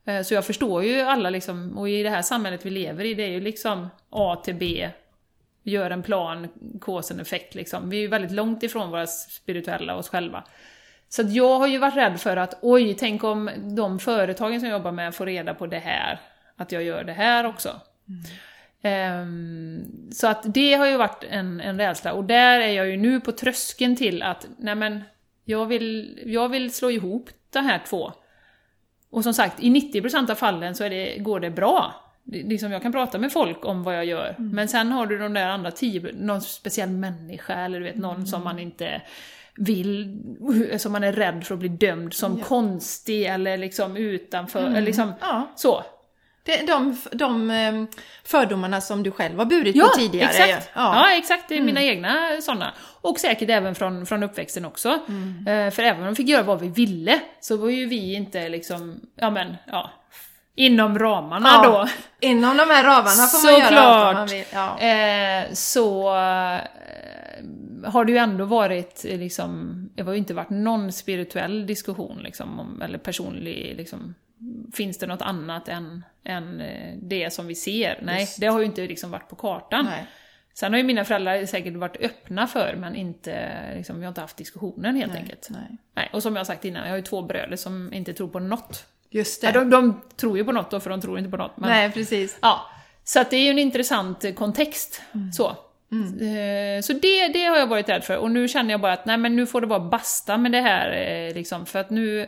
[0.05, 3.13] Eh, så jag förstår ju alla liksom, och i det här samhället vi lever i,
[3.13, 4.89] det är ju liksom A till B,
[5.63, 6.47] gör en plan,
[6.81, 7.89] cause and effect liksom.
[7.89, 10.43] Vi är ju väldigt långt ifrån våra spirituella oss själva.
[11.09, 14.77] Så jag har ju varit rädd för att oj, tänk om de företagen som jag
[14.77, 16.19] jobbar med får reda på det här,
[16.55, 17.81] att jag gör det här också.
[18.81, 22.97] Ehm, så att det har ju varit en, en rädsla, och där är jag ju
[22.97, 25.03] nu på tröskeln till att, nej men,
[25.45, 28.13] jag vill, jag vill slå ihop de här två.
[29.15, 31.95] Och som sagt, i 90% av fallen så det, går det bra.
[32.23, 35.17] det- liksom jag kan prata med folk om vad jag gör, men sen har du
[35.19, 39.01] de där andra tio, någon speciell människa eller du vet någon som man inte
[39.57, 40.19] vill,
[40.77, 45.13] som man är rädd för att bli dömd som konstig eller liksom utanför, eller liksom
[45.21, 45.47] Ja.
[45.55, 45.83] så.
[46.45, 47.83] Det, de, de eh,
[48.23, 50.29] fördomarna som du själv har burit Ja, på tidigare.
[50.29, 50.49] exakt!
[50.49, 50.69] ju.
[50.73, 51.11] Ja.
[51.17, 52.73] exakt, det är mina egna sådana.
[53.01, 54.89] Och säkert även från, från uppväxten också.
[55.47, 58.49] Eh, för även om vi fick göra vad vi ville, så var ju vi inte
[58.49, 59.91] liksom, ja men, ja,
[60.55, 61.89] inom ramarna Ja, då.
[62.27, 64.45] Inom de här ramarna får man göra allt vad man vill.
[64.53, 64.79] Ja.
[64.79, 66.61] Eh, så eh,
[67.91, 72.59] har det ju ändå varit liksom, det har ju inte varit någon spirituell diskussion liksom,
[72.59, 74.15] om, eller personlig liksom,
[74.73, 77.99] Finns det något annat än, än eh, det som vi ser?
[78.01, 78.39] Nej, Just.
[78.39, 79.85] det har ju inte liksom varit på kartan.
[79.85, 80.05] Nej.
[80.53, 84.21] Sen har ju mina föräldrar säkert varit öppna för, men inte, liksom, vi har inte
[84.21, 85.47] haft diskussionen helt enkelt.
[85.51, 85.77] Nej.
[85.93, 88.27] Nej, och som jag har sagt innan, jag har ju två bröder som inte tror
[88.27, 88.85] på något.
[89.09, 89.47] Just det.
[89.47, 91.57] Ja, de, de tror ju på något då, för de tror inte på något.
[91.57, 92.37] Men, Nej, precis.
[92.41, 92.69] Ja,
[93.03, 95.01] så att det är ju en intressant eh, kontext.
[95.33, 95.55] Så,
[95.91, 98.17] Eh, så det, det har jag varit rädd för.
[98.17, 100.61] Och nu känner jag bara att nej men nu får det vara basta med det
[100.61, 101.33] här.
[101.33, 102.27] Liksom, för att nu,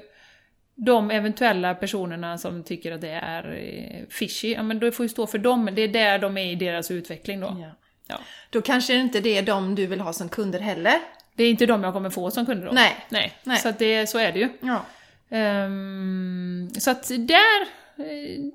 [0.80, 5.10] de eventuella personerna som tycker att det är eh, fishy, ja men då får ju
[5.10, 5.70] stå för dem.
[5.74, 7.58] Det är där de är i deras utveckling då.
[7.62, 7.72] Ja.
[8.08, 8.20] Ja.
[8.50, 10.96] Då kanske det inte det är de du vill ha som kunder heller.
[11.36, 12.72] Det är inte de jag kommer få som kunder då.
[12.74, 12.96] Nej.
[13.10, 13.34] Nej.
[13.44, 13.58] Nej.
[13.58, 14.50] Så det, så är det ju.
[14.62, 14.86] Ja.
[15.30, 17.68] Ehm, så att där,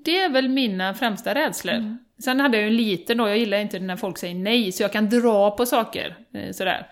[0.04, 1.96] det är väl mina främsta rädslor.
[2.24, 4.82] Sen hade jag ju en liten då, jag gillar inte när folk säger nej, så
[4.82, 6.16] jag kan dra på saker.
[6.34, 6.86] eh, Sådär.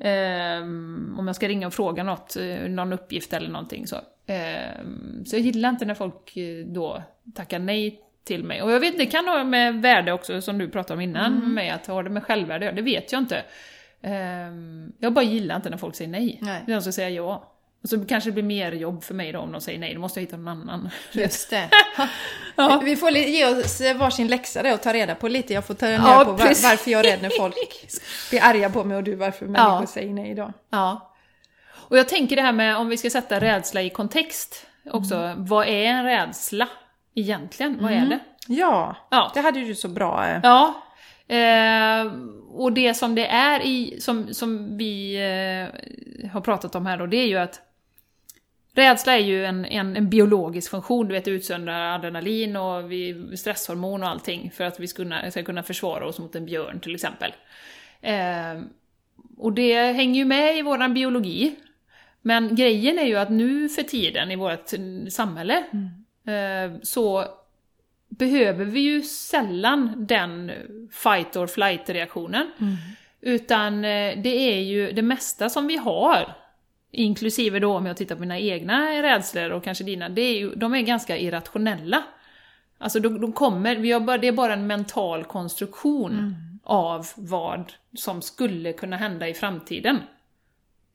[0.00, 3.96] Ehm, om jag ska ringa och fråga något, eh, någon uppgift eller någonting så.
[4.26, 7.02] Ehm, så jag gillar inte när folk eh, då
[7.34, 8.62] tackar nej till mig.
[8.62, 11.74] Och jag vet det kan ha med värde också, som du pratade om innan, med
[11.74, 13.42] att ha det med självvärde det vet jag inte.
[14.02, 16.38] Ehm, jag bara gillar inte när folk säger nej.
[16.42, 16.64] Nej.
[16.66, 17.50] De ska säga ja.
[17.82, 20.00] Och så kanske det blir mer jobb för mig då om de säger nej, då
[20.00, 20.88] måste jag hitta någon annan.
[21.12, 21.68] Just det.
[22.56, 22.80] Ja.
[22.84, 25.54] Vi får ge oss varsin läxa där och ta reda på lite.
[25.54, 27.54] Jag får ta reda Ja, på var, varför jag är rädd när folk
[28.30, 29.86] blir arga på mig och du varför människor Ja.
[29.86, 30.52] säger nej då.
[30.70, 31.13] Ja.
[31.88, 35.66] Och jag tänker det här med, om vi ska sätta rädsla i kontext också, vad
[35.68, 36.68] är en rädsla
[37.14, 37.78] egentligen?
[37.82, 38.18] Vad är det?
[38.48, 39.30] Ja, Ja.
[39.34, 40.26] det hade du så bra.
[40.28, 40.40] eh.
[40.42, 40.74] Ja.
[41.36, 42.12] Eh,
[42.52, 47.06] och det som det är i, som, som vi eh, har pratat om här då,
[47.06, 47.60] det är ju att
[48.76, 54.02] Rädsla är ju en, en, en biologisk funktion, du vet utsöndrar adrenalin och vi, stresshormon
[54.02, 56.94] och allting för att vi ska kunna, ska kunna försvara oss mot en björn till
[56.94, 57.32] exempel.
[58.00, 58.60] Eh,
[59.38, 61.56] och det hänger ju med i våran biologi.
[62.26, 64.70] Men grejen är ju att nu för tiden i vårt
[65.08, 65.64] samhälle
[66.26, 67.24] eh, så
[68.08, 70.52] behöver vi ju sällan den
[70.92, 72.50] fight or flight-reaktionen.
[73.20, 76.34] Utan eh, det är ju det mesta som vi har,
[76.90, 80.54] inklusive då om jag tittar på mina egna rädslor och kanske dina, det är ju,
[80.54, 82.02] de är ganska irrationella.
[82.78, 86.34] Alltså de, de kommer, vi har bara, det är bara en mental konstruktion
[86.64, 89.98] av vad som skulle kunna hända i framtiden.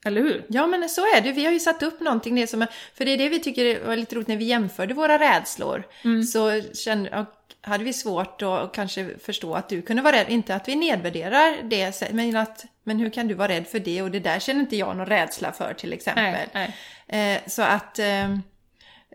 [0.06, 0.46] Eller hur?
[0.48, 3.12] Ja men så är det, vi har ju satt upp någonting, det som för det
[3.12, 5.84] är det vi tycker var lite roligt när vi jämförde våra rädslor.
[6.24, 7.26] Så kände,
[7.62, 11.58] hade vi svårt att kanske förstå att du kunde vara rädd, inte att vi nedvärderar
[11.64, 14.60] det, men att men hur kan du vara rädd för det och det där känner
[14.60, 16.24] inte jag någon rädsla för till exempel.
[16.54, 16.74] Nej,
[17.08, 17.36] nej.
[17.36, 18.38] Eh, så att eh,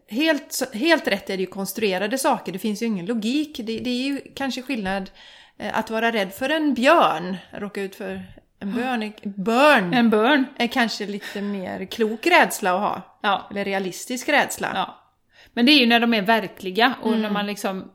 [0.08, 3.56] helt, helt rätt är det ju konstruerade saker, det finns ju ingen logik.
[3.56, 5.10] Det, det är ju kanske skillnad
[5.58, 8.22] eh, att vara rädd för en björn, råka ut för
[8.68, 10.44] en björn, börn En burn.
[10.56, 13.18] är kanske lite mer klok rädsla att ha.
[13.22, 13.48] Ja.
[13.50, 14.68] Eller realistisk rädsla.
[14.74, 15.00] Ja.
[15.52, 17.90] Men det är ju när de är verkliga och när man liksom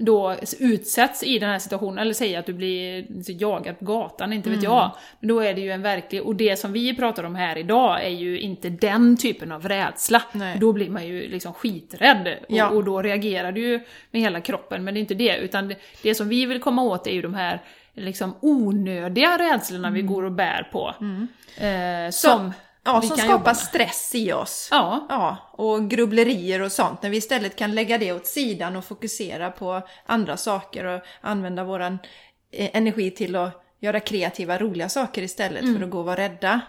[0.00, 3.06] då utsätts i den här situationen, eller säger att du blir
[3.42, 4.90] jagad på gatan, inte vet jag.
[5.20, 8.04] Men då är det ju en verklig, och det som vi pratar om här idag
[8.04, 10.22] är ju inte den typen av rädsla.
[10.32, 10.58] Nej.
[10.60, 12.68] Då blir man ju liksom skiträdd Ja.
[12.68, 15.36] och, och då reagerar du ju med hela kroppen, men det är inte det.
[15.36, 17.62] Utan det, det som vi vill komma åt är ju de här
[17.96, 20.94] liksom onödiga rädslorna vi går och bär på.
[21.64, 22.52] Eh, som
[22.84, 24.68] Ja, vi som skapar stress i oss.
[24.70, 27.02] Ja, Ja, och grubblerier och sånt.
[27.02, 31.64] När vi istället kan lägga det åt sidan och fokusera på andra saker och använda
[31.64, 31.98] våran
[32.52, 35.76] eh, energi till att göra kreativa, roliga saker istället Mm.
[35.76, 36.60] för att gå och vara rädda.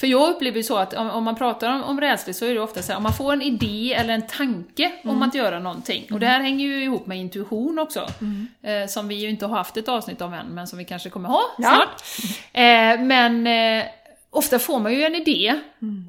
[0.00, 2.54] För jag upplever ju så att om, om man pratar om, om rädslor så är
[2.54, 5.58] det ofta så här, om man får en idé eller en tanke om att göra
[5.58, 6.06] någonting.
[6.12, 8.08] Och det här hänger ju ihop med intuition också.
[8.62, 11.10] Eh, som vi ju inte har haft ett avsnitt av än, men som vi kanske
[11.10, 11.74] kommer ha Ja.
[11.76, 12.02] snart.
[12.52, 13.84] Eh, men eh,
[14.30, 15.54] ofta får man ju en idé,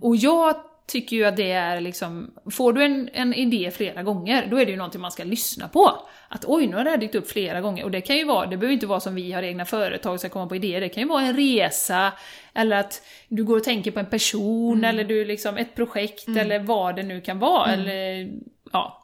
[0.02, 0.56] och jag
[0.88, 4.66] tycker ju att det är liksom, får du en, en idé flera gånger, då är
[4.66, 6.08] det ju någonting man ska lyssna på.
[6.30, 7.84] Att oj, nu har det här dykt upp flera gånger.
[7.84, 10.30] Och det kan ju vara, det behöver inte vara som vi har egna företag ska
[10.30, 12.14] komma på idéer, det kan ju vara en resa,
[12.54, 16.60] eller att du går och tänker på en person, eller du liksom ett projekt, eller
[16.60, 17.74] vad det nu kan vara.
[17.74, 18.32] Eller,
[18.72, 19.04] ja.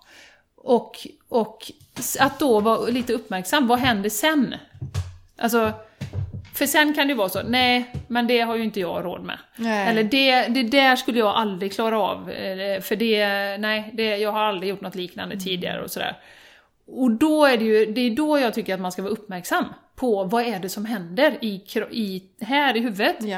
[0.55, 1.71] Och, och
[2.19, 4.55] att då vara lite uppmärksam, vad händer sen?
[5.37, 5.71] Alltså,
[6.53, 9.37] för sen kan det vara så, nej, men det har ju inte jag råd med.
[9.55, 9.87] Nej.
[9.89, 14.31] Eller det, det där skulle jag aldrig klara av, eh, för det, nej, det, jag
[14.31, 16.15] har aldrig gjort något liknande tidigare och sådär.
[16.87, 19.65] Och då är det ju, det är då jag tycker att man ska vara uppmärksam
[19.95, 21.61] på vad är det som händer i,
[21.91, 23.37] i, här i huvudet Ja.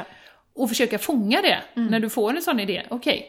[0.54, 2.82] och försöka fånga det när du får en sån idé.
[2.88, 3.26] Okej,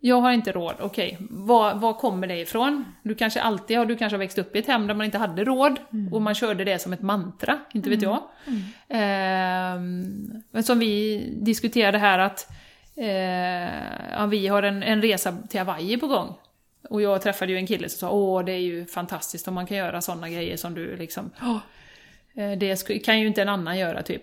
[0.00, 0.74] jag har inte råd.
[0.80, 2.84] Okej, var, var kommer det ifrån?
[3.02, 5.18] Du kanske alltid har, du kanske har växt upp i ett hem där man inte
[5.18, 5.78] hade råd
[6.12, 8.22] och man körde det som ett mantra, inte vet jag.
[8.88, 12.50] Ehm, men som vi diskuterade här att
[12.96, 16.34] eh, ja, vi har en, en resa till Hawaii på gång.
[16.88, 19.66] Och jag träffade ju en kille som sa åh det är ju fantastiskt om man
[19.66, 21.58] kan göra sådana grejer som du liksom, "Åh,
[22.44, 24.22] eh, det kan ju inte en annan göra typ.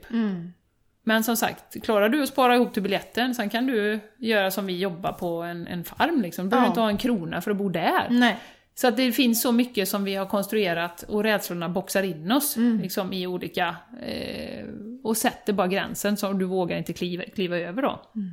[1.07, 4.65] Men som sagt, klarar du att spara ihop till biljetten, sen kan du göra som
[4.65, 6.45] vi jobbar på en, en farm liksom.
[6.45, 6.71] Du behöver Ja.
[6.71, 8.07] inte ha en krona för att bo där.
[8.09, 8.37] Nej.
[8.75, 12.57] Så att det finns så mycket som vi har konstruerat och rädslorna boxar in oss
[12.57, 12.79] Mm.
[12.81, 13.75] liksom, i olika...
[14.01, 14.65] Eh,
[15.03, 18.01] och sätter bara gränsen så du vågar inte kliva, kliva över då.
[18.15, 18.31] Mm.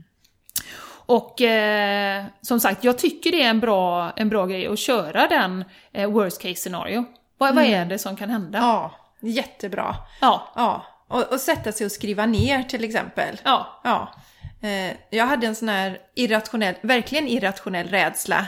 [1.07, 5.27] Och eh, som sagt, jag tycker det är en bra, en bra grej att köra
[5.27, 7.05] den eh, worst case scenario.
[7.39, 8.59] Vad, vad är det som kan hända?
[8.59, 8.71] Mm.
[8.71, 9.97] Ja, jättebra.
[10.21, 10.53] Ja.
[10.57, 13.41] Ja, och, och sätta sig och skriva ner till exempel.
[13.45, 13.81] Ja.
[13.85, 14.15] Ja.
[14.69, 18.47] Eh, jag hade en sån här irrationell, verkligen irrationell rädsla.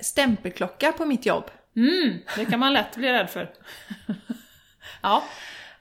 [0.00, 1.50] Stämpelklocka på mitt jobb.
[1.76, 3.50] Mm, det kan man lätt bli rädd för.
[5.02, 5.22] ja.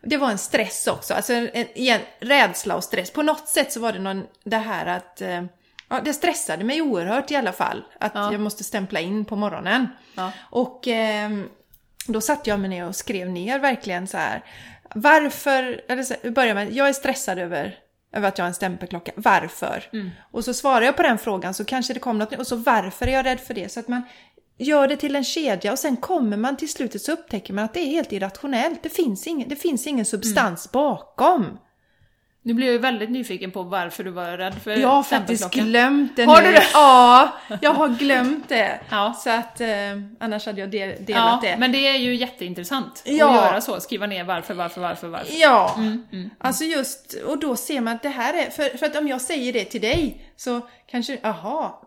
[0.01, 3.11] Det var en stress också, alltså en, rädsla och stress.
[3.11, 5.43] På något sätt så var det någon, det här att, eh,
[5.89, 7.83] ja det stressade mig oerhört i alla fall.
[7.99, 8.31] Att Ja.
[8.31, 9.87] jag måste stämpla in på morgonen.
[10.15, 10.31] Ja.
[10.49, 11.49] Och ehm,
[12.07, 14.43] då satte jag mig ner och skrev ner verkligen så här.
[14.95, 17.77] Varför, eller så, börjar med, jag är stressad över,
[18.13, 19.11] över att jag har en stämpelklocka.
[19.15, 19.89] Varför?
[20.31, 22.39] Och så svarar jag på den frågan så kanske det kommer något nytt.
[22.39, 23.71] Och så varför är jag rädd för det?
[23.71, 24.01] Så att man
[24.57, 27.73] gör det till en kedja och sen kommer man till slutet så upptäcker man att
[27.73, 28.83] det är helt irrationellt.
[28.83, 31.59] Det finns ingen, det finns ingen substans bakom.
[32.41, 35.51] Nu blir jag ju väldigt nyfiken på varför du var rädd för Jag har faktiskt
[35.51, 36.47] glömt det Har nu.
[36.47, 36.63] du det?
[36.73, 38.79] Ja, jag har glömt det.
[38.89, 39.13] Ja.
[39.23, 39.67] Så att eh,
[40.19, 41.57] annars hade jag del, delat Ja, det.
[41.57, 43.29] men det är ju jätteintressant Ja.
[43.29, 45.33] att göra så, skriva ner varför, varför, varför, varför.
[45.41, 48.95] Ja, Mm, alltså just, och då ser man att det här är, för, för att
[48.95, 51.81] om jag säger det till dig så kanske, aha,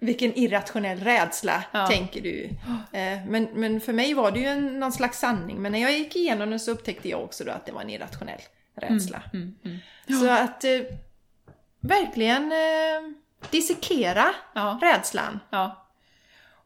[0.00, 1.86] vilken irrationell rädsla, Ja.
[1.86, 2.48] tänker du.
[2.92, 5.92] Eh, men, men för mig var det ju en, någon slags sanning, men när jag
[5.92, 8.40] gick igenom den så upptäckte jag också då att det var en irrationell
[8.76, 9.22] rädsla.
[9.32, 9.54] Mm,
[10.20, 10.80] Så att eh,
[11.80, 13.10] verkligen eh,
[13.50, 14.78] dissekera Ja.
[14.82, 15.40] rädslan.
[15.50, 15.80] Ja.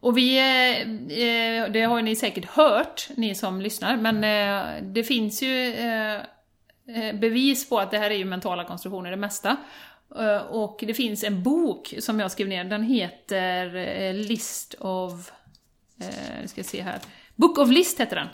[0.01, 0.79] Och vi, eh,
[1.19, 6.15] eh, det har ni säkert hört, ni som lyssnar, men eh, det finns ju eh,
[6.87, 9.57] eh, bevis på att det här är ju mentala konstruktioner det mesta.
[10.49, 15.31] Och det finns en bok som jag skrev ner, den heter List of...
[16.41, 16.99] Nu ska jag se här.
[17.35, 18.27] Book of List heter den.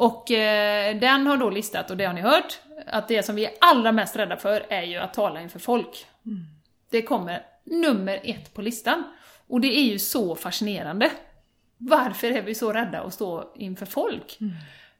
[0.00, 3.44] Och eh, den har då listat, och det har ni hört, att det som vi
[3.44, 6.06] är allra mest rädda för är ju att tala inför folk.
[6.90, 9.04] Det kommer nummer ett på listan.
[9.48, 11.10] Och det är ju så fascinerande.
[11.78, 14.38] Varför är vi så rädda att stå inför folk?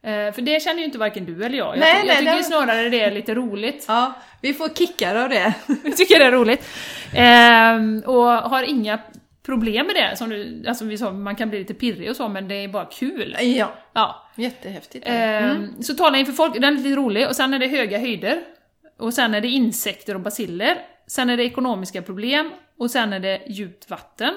[0.03, 1.75] Eh, för det känner ju inte varken du eller jag.
[1.75, 3.85] Jag, Nej, jag nej, tycker det- snarare det är lite roligt.
[3.89, 5.55] Ja, vi får kickar av det.
[5.85, 6.69] Jag tycker det är roligt.
[7.15, 8.99] Ehm, och har inga
[9.43, 10.17] problem med det.
[10.17, 12.69] Som du, alltså vi sa, man kan bli lite pirrig och så, men det är
[12.69, 13.37] bara kul.
[13.41, 14.29] Ja, Ja.
[14.37, 15.05] jättehäftigt.
[15.09, 17.29] Ehm, Så tala inför folk, den är lite rolig.
[17.29, 18.41] Och sen är det höga höjder.
[18.99, 20.79] Och sen är det insekter och basiller.
[21.07, 22.51] Sen är det ekonomiska problem.
[22.79, 24.35] Och sen är det djupt vatten.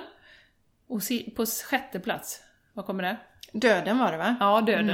[0.88, 1.02] Och
[1.36, 2.42] på sjätte plats,
[2.74, 3.18] vad kommer det?
[3.52, 4.36] Döden var det va?
[4.40, 4.90] Ja, döden.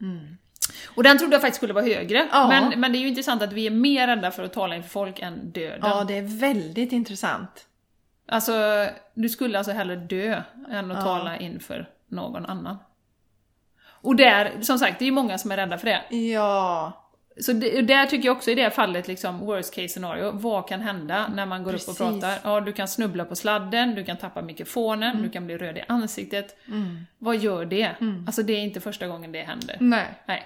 [0.00, 0.36] Mm.
[0.94, 2.28] Och den trodde jag faktiskt skulle vara högre.
[2.32, 2.48] Ja.
[2.48, 4.88] Men, men det är ju intressant att vi är mer rädda för att tala inför
[4.88, 5.80] folk än döden.
[5.82, 7.66] Ja, det är väldigt intressant.
[8.30, 11.02] Alltså, du skulle alltså hellre dö än att Ja.
[11.04, 12.76] tala inför någon annan.
[14.02, 16.16] Och där, som sagt, det är ju många som är rädda för det.
[16.16, 16.92] Ja,
[17.40, 20.80] Så det, där tycker jag också i det fallet, liksom, worst case scenario, vad kan
[20.80, 22.00] hända när man går upp Precis.
[22.00, 22.38] och pratar?
[22.44, 25.82] Ja, du kan snubbla på sladden, du kan tappa mikrofonen, du kan bli röd i
[25.88, 26.56] ansiktet.
[27.18, 27.90] Vad gör det?
[28.26, 29.76] Alltså det är inte första gången det händer.
[29.80, 30.06] nej.
[30.26, 30.42] Nej.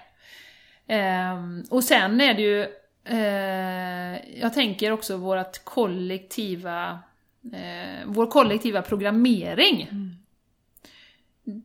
[0.87, 2.63] Ehm, och sen är det ju,
[3.05, 6.99] eh, jag tänker också vårt kollektiva,
[7.53, 9.89] eh, vår kollektiva programmering.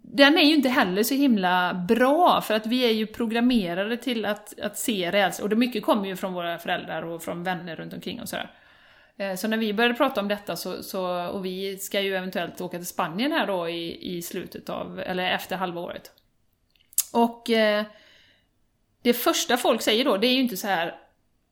[0.02, 4.26] Den är ju inte heller så himla bra, för att vi är ju programmerade till
[4.26, 7.76] att, att se rädsla, och det mycket kommer ju från våra föräldrar och från vänner
[7.76, 8.52] runt omkring och sådär.
[9.18, 12.62] Eh, Så när vi började prata om detta så, så, och vi ska ju eventuellt
[12.62, 16.12] åka till Spanien här då i, i slutet av, eller efter halva året.
[17.14, 17.86] Och eh,
[19.02, 20.96] det första folk säger då, det är ju inte så här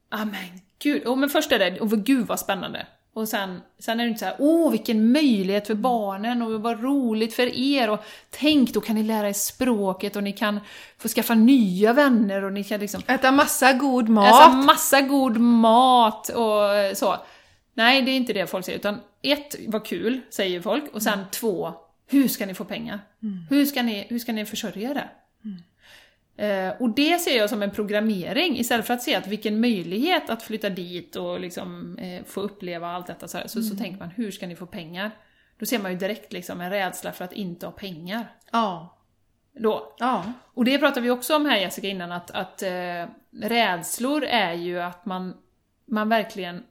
[0.10, 2.88] ah men gud, oh, men först är det, oh, gud vad spännande.
[3.18, 6.84] Och sen, sen är det inte så här, åh vilken möjlighet för barnen och vad
[6.84, 10.60] roligt för er och tänk då kan ni lära er språket och ni kan
[10.98, 14.34] få skaffa nya vänner och ni kan liksom Äta massa god mat.
[14.34, 17.16] Alltså massa god mat och så.
[17.74, 21.20] Nej, det är inte det folk säger, utan ett, vad kul, säger folk, och sen
[21.32, 21.74] två,
[22.08, 23.00] hur ska ni få pengar?
[23.50, 25.10] Hur, ska ni, hur ska ni försörja det?
[26.38, 30.30] Eh, och det ser jag som en programmering, istället för att se att vilken möjlighet
[30.30, 34.00] att flytta dit och liksom, eh, få uppleva allt detta, så, här, så, så tänker
[34.00, 35.12] man, hur ska ni få pengar?
[35.60, 38.32] Då ser man ju direkt liksom en rädsla för att inte ha pengar.
[38.52, 38.98] Ja.
[39.60, 39.96] Då.
[40.00, 40.34] Ja.
[40.54, 43.06] Och det pratade vi också om här Jessica innan, att, att eh,
[43.42, 45.34] rädslor är ju att man,
[45.86, 46.64] man verkligen...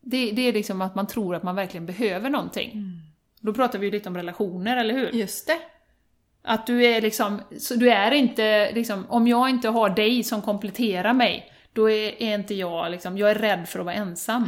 [0.00, 3.00] Det, det är liksom att man tror att man verkligen behöver någonting.
[3.40, 5.10] Då pratar vi ju lite om relationer, eller hur?
[5.10, 5.58] Just det.
[6.48, 10.42] Att du är liksom, så du är inte liksom, om jag inte har dig som
[10.42, 14.44] kompletterar mig, då är, är inte jag liksom, jag är rädd för att vara ensam.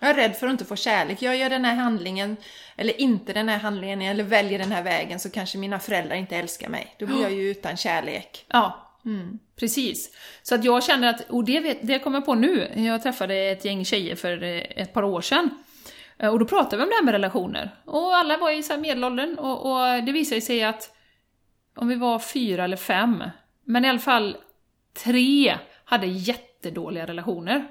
[0.00, 1.22] Jag är rädd för att inte få kärlek.
[1.22, 2.36] Jag gör den här handlingen,
[2.76, 6.36] eller inte den här handlingen, eller väljer den här vägen så kanske mina föräldrar inte
[6.36, 6.94] älskar mig.
[6.98, 8.44] Då blir jag ju utan kärlek.
[8.52, 8.88] Ja,
[9.56, 10.10] precis.
[10.42, 13.34] Så att jag känner att, och det, vet, det kommer jag på nu, jag träffade
[13.34, 15.50] ett gäng tjejer för eh, ett par år sedan.
[16.18, 17.70] Eh, Och då pratade vi om det här med relationer.
[17.84, 20.91] Och alla var i så medelåldern och, och det visade sig att
[21.76, 23.24] om vi var fyra eller fem,
[23.64, 24.36] men i alla fall
[25.04, 27.64] tre hade jättedåliga relationer.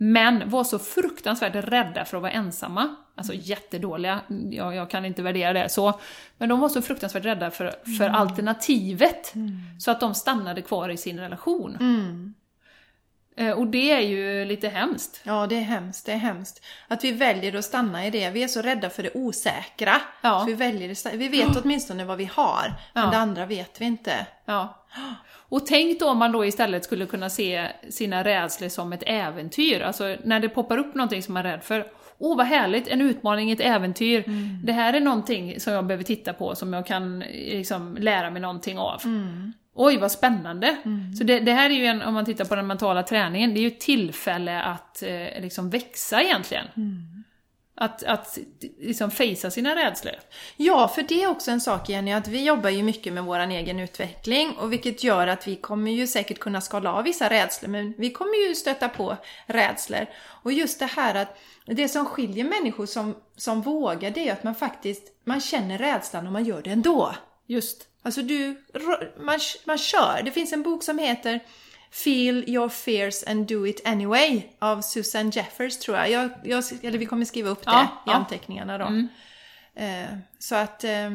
[0.00, 2.96] Men var så fruktansvärt rädda för att vara ensamma.
[3.14, 4.20] Alltså jättedåliga,
[4.50, 6.00] jag, jag kan inte värdera det så.
[6.38, 9.34] Men de var så fruktansvärt rädda för, för alternativet.
[9.78, 11.76] Så att de stannade kvar i sin relation.
[11.80, 12.37] Eh,
[13.56, 15.20] Och det är ju lite hemskt.
[15.24, 16.06] Ja, det är hemskt.
[16.06, 16.64] Det är hemskt.
[16.88, 18.30] Att vi väljer att stanna i det.
[18.30, 19.94] Vi är så rädda för det osäkra.
[20.20, 20.40] Ja.
[20.40, 23.10] Så vi, väljer vi vet åtminstone vad vi har, men Ja.
[23.10, 24.26] det andra vet vi inte.
[24.44, 24.86] Ja.
[25.50, 29.80] Och tänk då om man då istället skulle kunna se sina rädslor som ett äventyr.
[29.80, 31.86] Alltså när det poppar upp någonting som man är rädd för.
[32.18, 34.24] Åh vad härligt, en utmaning, ett äventyr.
[34.64, 38.42] Det här är någonting som jag behöver titta på, som jag kan liksom, lära mig
[38.42, 39.02] någonting av.
[39.80, 40.76] Oj vad spännande!
[41.18, 43.60] Så det, det här är ju en, om man tittar på den mentala träningen, det
[43.60, 46.64] är ju ett tillfälle att eh, liksom växa egentligen.
[47.80, 48.38] Att, att
[48.78, 50.14] liksom facea sina rädslor.
[50.56, 53.38] Ja, för det är också en sak Jenny, att vi jobbar ju mycket med vår
[53.38, 57.70] egen utveckling och vilket gör att vi kommer ju säkert kunna skala av vissa rädslor,
[57.70, 59.16] men vi kommer ju stöta på
[59.46, 60.06] rädslor.
[60.42, 64.44] Och just det här att det som skiljer människor som, som vågar, det är att
[64.44, 67.14] man faktiskt, man känner rädslan och man gör det ändå.
[67.46, 67.87] Just.
[68.02, 68.62] Alltså du,
[69.20, 70.22] man, man kör.
[70.24, 71.40] Det finns en bok som heter
[71.90, 76.10] Feel your fears and do it anyway av Susan Jeffers tror jag.
[76.10, 78.12] jag, jag eller vi kommer skriva upp det Ja, i ja.
[78.12, 78.84] anteckningarna då.
[79.82, 81.10] Eh, så att, eh,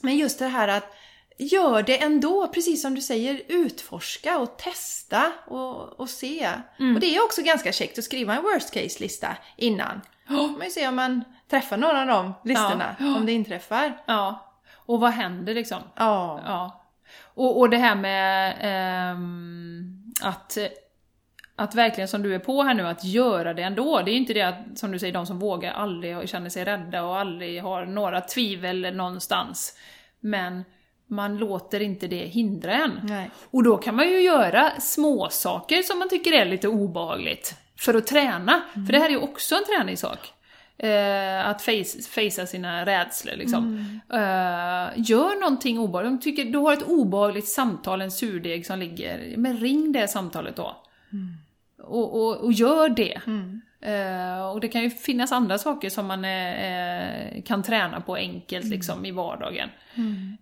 [0.00, 0.94] men just det här att
[1.38, 6.50] gör det ändå, precis som du säger, utforska och testa och, och se.
[6.94, 10.00] Och det är också ganska käckt att skriva en worst case-lista innan.
[10.28, 13.16] Får man ju se om man träffar några av de listorna, Ja.
[13.16, 14.02] om det inträffar.
[14.06, 14.50] Ja.
[14.86, 15.82] Och vad händer liksom?
[15.96, 16.40] Ja.
[16.46, 16.84] Ja.
[17.22, 20.58] Och, och det här med ehm, att,
[21.56, 24.02] att verkligen som du är på här nu, att göra det ändå.
[24.04, 26.64] Det är ju inte det att, som du säger, de som vågar aldrig känner sig
[26.64, 29.78] rädda och aldrig har några tvivel någonstans.
[30.20, 30.64] Men
[31.06, 33.00] man låter inte det hindra en.
[33.02, 33.30] Nej.
[33.50, 37.56] Och då kan man ju göra små saker som man tycker är lite obehagligt.
[37.78, 38.62] För att träna.
[38.72, 40.32] För det här är ju också en träningssak.
[40.78, 43.78] Eh, att face, facea sina rädslor liksom.
[44.12, 46.12] Eh, gör någonting obehagligt.
[46.12, 50.56] Du, tycker, du har ett obehagligt samtal, en surdeg som ligger, men ring det samtalet
[50.56, 50.76] då.
[51.82, 53.20] Och, och, och gör det.
[53.84, 58.64] Eh, och det kan ju finnas andra saker som man eh, kan träna på enkelt
[58.64, 59.68] liksom i vardagen.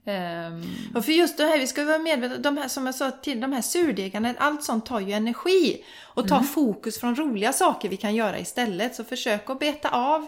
[0.04, 0.62] Ehm,
[0.94, 3.40] Och för just det här, vi ska vara medvetna de här som jag sa till,
[3.40, 5.84] de här surdegarna, allt sånt tar ju energi.
[6.14, 8.94] Och tar fokus från roliga saker vi kan göra istället.
[8.94, 10.26] Så försök att beta av.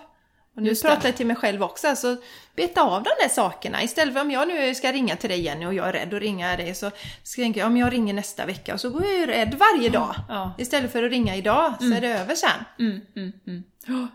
[0.55, 0.89] Och nu Just det.
[0.89, 2.17] pratar jag till mig själv också, alltså
[2.57, 3.83] beta av de där sakerna.
[3.83, 6.21] Istället för om jag nu ska ringa till dig Jenny och jag är rädd att
[6.21, 6.91] ringa dig så
[7.23, 9.91] ska jag tänka, om jag ringer nästa vecka och så går jag ju rädd varje
[9.91, 10.15] dag.
[10.29, 10.55] ja.
[10.59, 12.65] Istället för att ringa idag så är det över sen.
[12.79, 13.65] Mm, mm, mm.
[13.87, 14.09] Ja,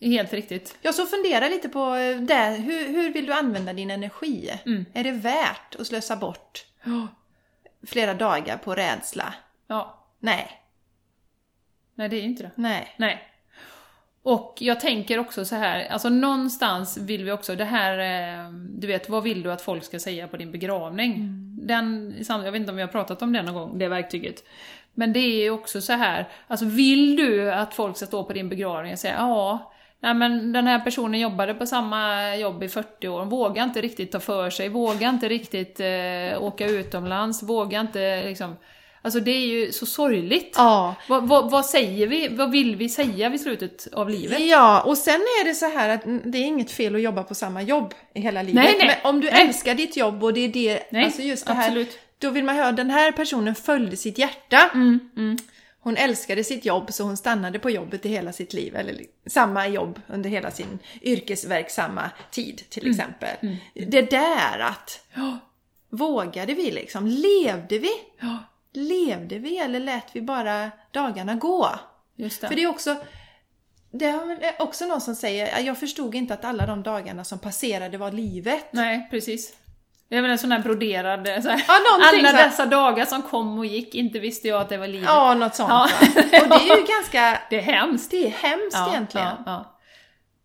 [0.00, 0.78] Helt riktigt.
[0.82, 4.50] Jag så funderar lite på eh, det, hur, hur vill du använda din energi?
[4.66, 4.84] Mm.
[4.92, 6.64] Är det värt att slösa bort
[7.86, 9.34] flera dagar på rädsla?
[9.66, 10.06] Ja.
[10.18, 10.58] Nej,
[11.94, 12.50] Nej, det är ju inte det.
[12.54, 12.94] nej.
[12.96, 13.31] Nej.
[14.24, 18.86] Och jag tänker också så här, alltså någonstans vill vi också, det här, eh, du
[18.86, 21.28] vet, vad vill du att folk ska säga på din begravning?
[21.66, 24.44] Den, jag vet inte om vi har pratat om det någon gång, det verktyget.
[24.94, 28.32] Men det är ju också så här, alltså vill du att folk ska stå på
[28.32, 32.68] din begravning och säga ja, nej men den här personen jobbade på samma jobb i
[32.68, 37.80] 40 år, vågar inte riktigt ta för sig, vågar inte riktigt eh, åka utomlands, vågar
[37.80, 38.56] inte liksom
[39.04, 40.54] Alltså det är ju så sorgligt.
[40.56, 40.94] Ja.
[41.08, 42.28] Vad, vad, vad säger vi?
[42.28, 44.40] Vad vill vi säga vid slutet av livet?
[44.40, 47.34] Ja, och sen är det så här att det är inget fel att jobba på
[47.34, 48.54] samma jobb i hela livet.
[48.64, 48.86] Nej, nej.
[49.02, 49.46] Men om du Nej.
[49.46, 51.98] älskar ditt jobb och det är det, Nej, alltså just det här, absolut.
[52.18, 54.70] då vill man höra den här personen följde sitt hjärta.
[54.74, 55.38] Mm,
[55.84, 58.96] Hon älskade sitt jobb så hon stannade på jobbet i hela sitt liv, eller
[59.26, 62.90] samma jobb under hela sin yrkesverksamma tid till Mm.
[62.92, 63.56] exempel.
[63.74, 65.00] Det där att,
[65.90, 67.06] vågade vi liksom?
[67.06, 67.90] Levde vi?
[68.20, 68.38] Ja,
[68.74, 71.68] Levde vi eller lät vi bara dagarna gå?
[72.16, 72.48] just det.
[72.48, 72.96] För det är också,
[73.92, 77.38] det är väl också någon som säger, jag förstod inte att alla de dagarna som
[77.38, 78.66] passerade var livet.
[78.70, 79.52] Nej, precis.
[80.08, 81.26] Det är väl en sån här broderad...
[81.42, 81.74] Så här, Ja,
[82.12, 82.44] alla så här.
[82.46, 85.08] dessa dagar som kom och gick, inte visste jag att det var livet.
[85.08, 85.88] Ja, något sånt Ja.
[86.42, 88.10] Och det är ju ganska, Det är hemskt.
[88.10, 89.28] det är hemskt Ja, egentligen.
[89.46, 89.78] ja.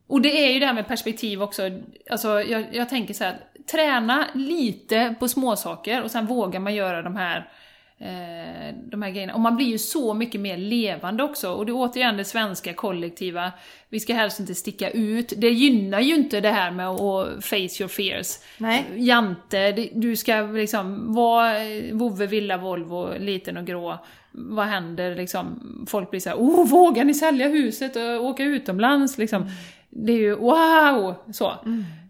[0.10, 1.64] Och det är ju det här med perspektiv också.
[2.10, 3.38] Alltså, jag, jag tänker så här,
[3.72, 7.52] träna lite på småsaker och sen vågar man göra de här,
[8.00, 9.34] eh, de här grejerna.
[9.34, 11.52] Och man blir ju så mycket mer levande också.
[11.52, 13.52] Och det är återigen det svenska kollektiva,
[13.90, 15.34] vi ska helst inte sticka ut.
[15.38, 18.40] Det gynnar ju inte det här med att face your fears.
[18.58, 18.86] Nej.
[18.96, 24.00] Jante, du ska liksom vara eh, vovve, villa, Volvo, liten och grå.
[24.32, 25.62] Vad händer liksom?
[25.90, 29.18] Folk blir så här, oh, vågar ni sälja huset och åka utomlands?
[29.18, 29.50] Liksom.
[29.90, 31.16] Det är ju wow!
[31.34, 31.54] Så.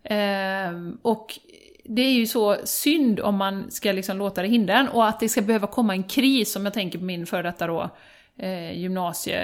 [0.04, 1.40] Ehm, och
[1.88, 5.20] det är ju så synd om man ska liksom låta det hindra en och att
[5.20, 7.90] det ska behöva komma en kris, som jag tänker på min före detta då,
[8.38, 9.40] eh, gymnasie,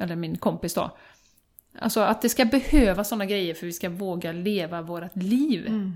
[0.00, 0.90] eller min kompis då.
[1.78, 5.92] Alltså att det ska behöva sådana grejer för vi ska våga leva vårt liv.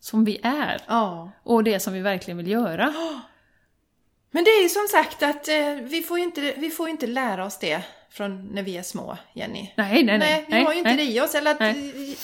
[0.00, 0.80] Som vi är.
[0.86, 1.30] Ja.
[1.42, 2.94] Och det som vi verkligen vill göra.
[4.30, 7.44] Men det är ju som sagt att eh, vi får inte, vi får inte lära
[7.44, 9.72] oss det från när vi är små, Jenny.
[9.76, 10.18] Nej, nej, nej.
[10.18, 11.06] Nej, vi har ju inte nej.
[11.06, 11.34] det i oss.
[11.34, 12.16] Eller att, Nej.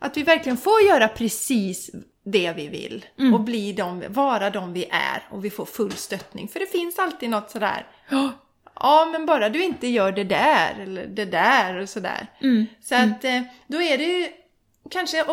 [0.00, 1.90] Att vi verkligen får göra precis
[2.24, 3.04] det vi vill.
[3.18, 3.34] Mm.
[3.34, 5.28] Och bli de, vara de vi är.
[5.30, 6.48] Och vi får full stöttning.
[6.48, 7.86] För det finns alltid något sådär.
[8.82, 12.26] Ja, men bara du inte gör det där eller det där och sådär.
[12.40, 12.66] Mm.
[12.82, 14.28] Så att eh, då är det ju
[14.90, 15.24] kanske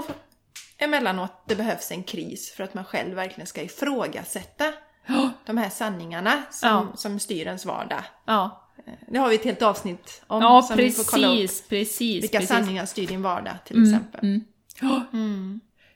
[0.77, 4.73] emellanåt det behövs en kris för att man själv verkligen ska ifrågasätta
[5.09, 5.29] Ja.
[5.45, 6.87] de här sanningarna som, Ja.
[6.95, 8.03] som styr ens vardag.
[8.25, 8.63] ja.
[9.07, 10.41] Det har vi ett helt avsnitt om.
[10.41, 11.33] ja som vi får kolla upp.
[11.33, 12.23] precis, precis.
[12.23, 12.51] Vilka precis.
[12.51, 14.39] Mm, sanningar styr din vardag till exempel.
[14.81, 15.05] Ja.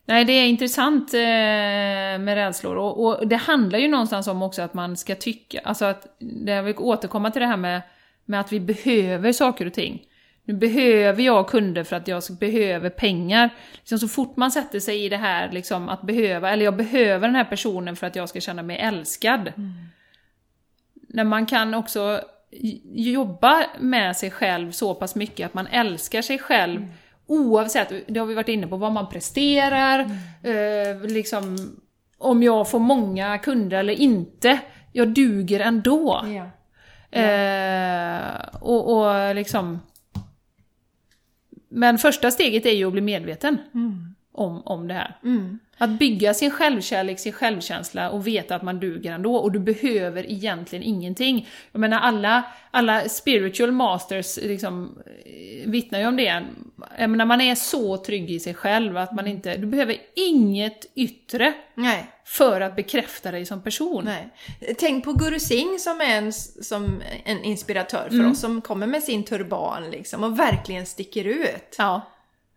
[0.05, 1.19] Nej, det är intressant eh,
[2.23, 5.85] med rädslor och, och det handlar ju någonstans om också att man ska tycka, alltså
[5.85, 7.81] att, jag vill återkomma till det här med,
[8.25, 10.01] med att vi behöver saker och ting.
[10.43, 13.49] Nu behöver jag kunder för att jag behöver pengar.
[13.73, 17.27] Liksom så fort man sätter sig i det här liksom, att behöva, eller jag behöver
[17.27, 19.51] den här personen för att jag ska känna mig älskad.
[21.07, 22.21] När man kan också
[22.93, 26.87] jobba med sig själv så pass mycket att man älskar sig själv
[27.31, 29.99] oavsett, det har vi varit inne på, vad man presterar,
[30.43, 31.71] eh, liksom
[32.17, 34.59] om jag får många kunder eller inte.
[34.91, 36.25] Jag duger ändå.
[36.25, 36.49] Ja.
[37.19, 39.79] Eh, och, och liksom...
[41.69, 43.57] Men första steget är ju att bli medveten
[44.31, 45.17] om, om det här.
[45.23, 45.59] Mm.
[45.83, 49.35] Att bygga sin självkärlek, sin självkänsla och veta att man duger ändå.
[49.35, 51.47] Och du behöver egentligen ingenting.
[51.71, 56.43] Jag menar alla, alla spiritual masters liksom, eh, vittnar ju om det.
[56.99, 59.57] Jag menar, man är så trygg i sig själv att man inte...
[59.57, 64.05] Du behöver inget yttre Nej, för att bekräfta dig som person.
[64.05, 64.29] nej.
[64.77, 68.31] Tänk på Guru Singh som är en, som en inspiratör för Mm.
[68.31, 71.75] oss, som kommer med sin turban liksom och verkligen sticker ut.
[71.77, 72.01] Ja.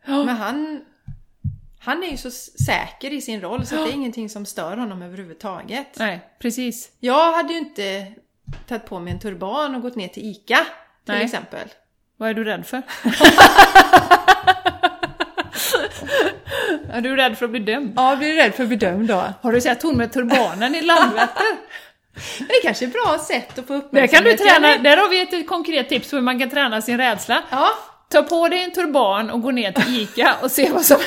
[0.07, 0.81] Men han,
[1.85, 5.03] han är ju så säker i sin roll så det är ingenting som stör honom
[5.03, 5.99] överhuvudtaget.
[5.99, 6.91] Nej, precis.
[7.01, 8.07] Jag hade ju inte
[8.69, 10.67] tagit på mig en turban och gått ner till ICA
[11.05, 11.25] till Nej.
[11.25, 11.69] exempel.
[12.17, 12.83] Vad är du rädd för?
[16.93, 17.93] är du rädd för att bli dömd?
[17.97, 19.25] Ja, jag blir rädd för att bli dömd då.
[19.43, 21.45] Har du sett hon med turbanen i Landvetter?
[22.39, 24.39] Men det är kanske är ett bra sätt att få Där uppmärksamhet.
[24.39, 26.99] kan du träna, där har vi ett konkret tips på hur man kan träna sin
[26.99, 27.43] rädsla.
[27.51, 27.69] Ja,
[28.09, 30.99] Ta på dig en turban och gå ner till ICA och se vad som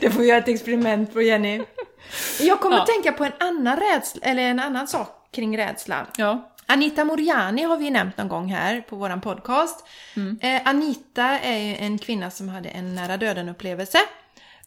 [0.00, 1.62] det får vi göra ett experiment på Jenny.
[2.40, 2.82] Jag kommer Ja.
[2.82, 6.06] att tänka på en annan rädsla, eller en annan sak kring rädsla.
[6.16, 6.48] Ja.
[6.66, 9.84] Anita Moriani har vi nämnt någon gång här på våran podcast.
[10.16, 10.38] Mm.
[10.42, 13.98] Eh, Anita är en kvinna som hade en nära döden upplevelse.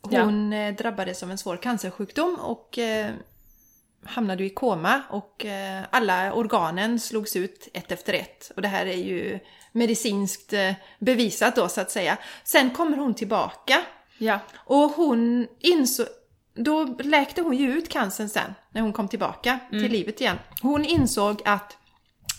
[0.02, 3.08] Hon eh, drabbades av en svår cancersjukdom och eh,
[4.06, 8.52] hamnade i koma och eh, alla organen slogs ut ett efter ett.
[8.56, 9.40] Och det här är ju
[9.76, 12.18] medicinskt eh, bevisat då så att säga.
[12.44, 13.82] Sen kommer hon tillbaka
[14.18, 14.40] Ja.
[14.56, 16.08] och hon insåg,
[16.54, 20.38] då läkte hon ju ut cancern sen, när hon kom tillbaka till livet igen.
[20.62, 21.78] Hon insåg att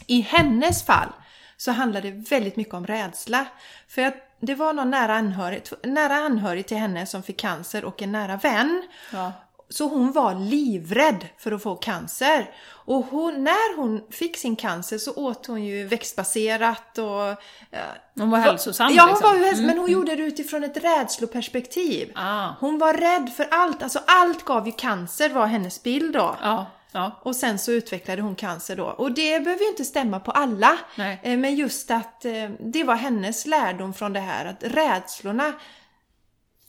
[0.06, 1.08] i hennes fall
[1.56, 3.46] så handlade det väldigt mycket om rädsla.
[3.88, 8.02] För att det var någon nära anhörig, nära anhörig till henne som fick cancer och
[8.02, 8.82] en nära vän.
[9.12, 9.32] Ja.
[9.68, 12.50] Så hon var livrädd för att få cancer.
[12.68, 17.28] Och hon, när hon fick sin cancer så åt hon ju växtbaserat och...
[17.70, 17.78] eh,
[18.14, 19.30] Hon var hälsosam Ja, hon liksom.
[19.30, 22.12] var ju häst, men hon gjorde det utifrån ett rädsloperspektiv.
[22.14, 22.48] Ah.
[22.60, 26.36] Hon var rädd för allt, alltså allt gav ju cancer var hennes bild då.
[26.42, 27.20] Ja, ja.
[27.22, 28.84] Och sen så utvecklade hon cancer då.
[28.84, 30.78] Och det behöver ju inte stämma på alla.
[30.96, 31.20] Nej.
[31.22, 35.52] Eh, Men just att eh, det var hennes lärdom från det här, att rädslorna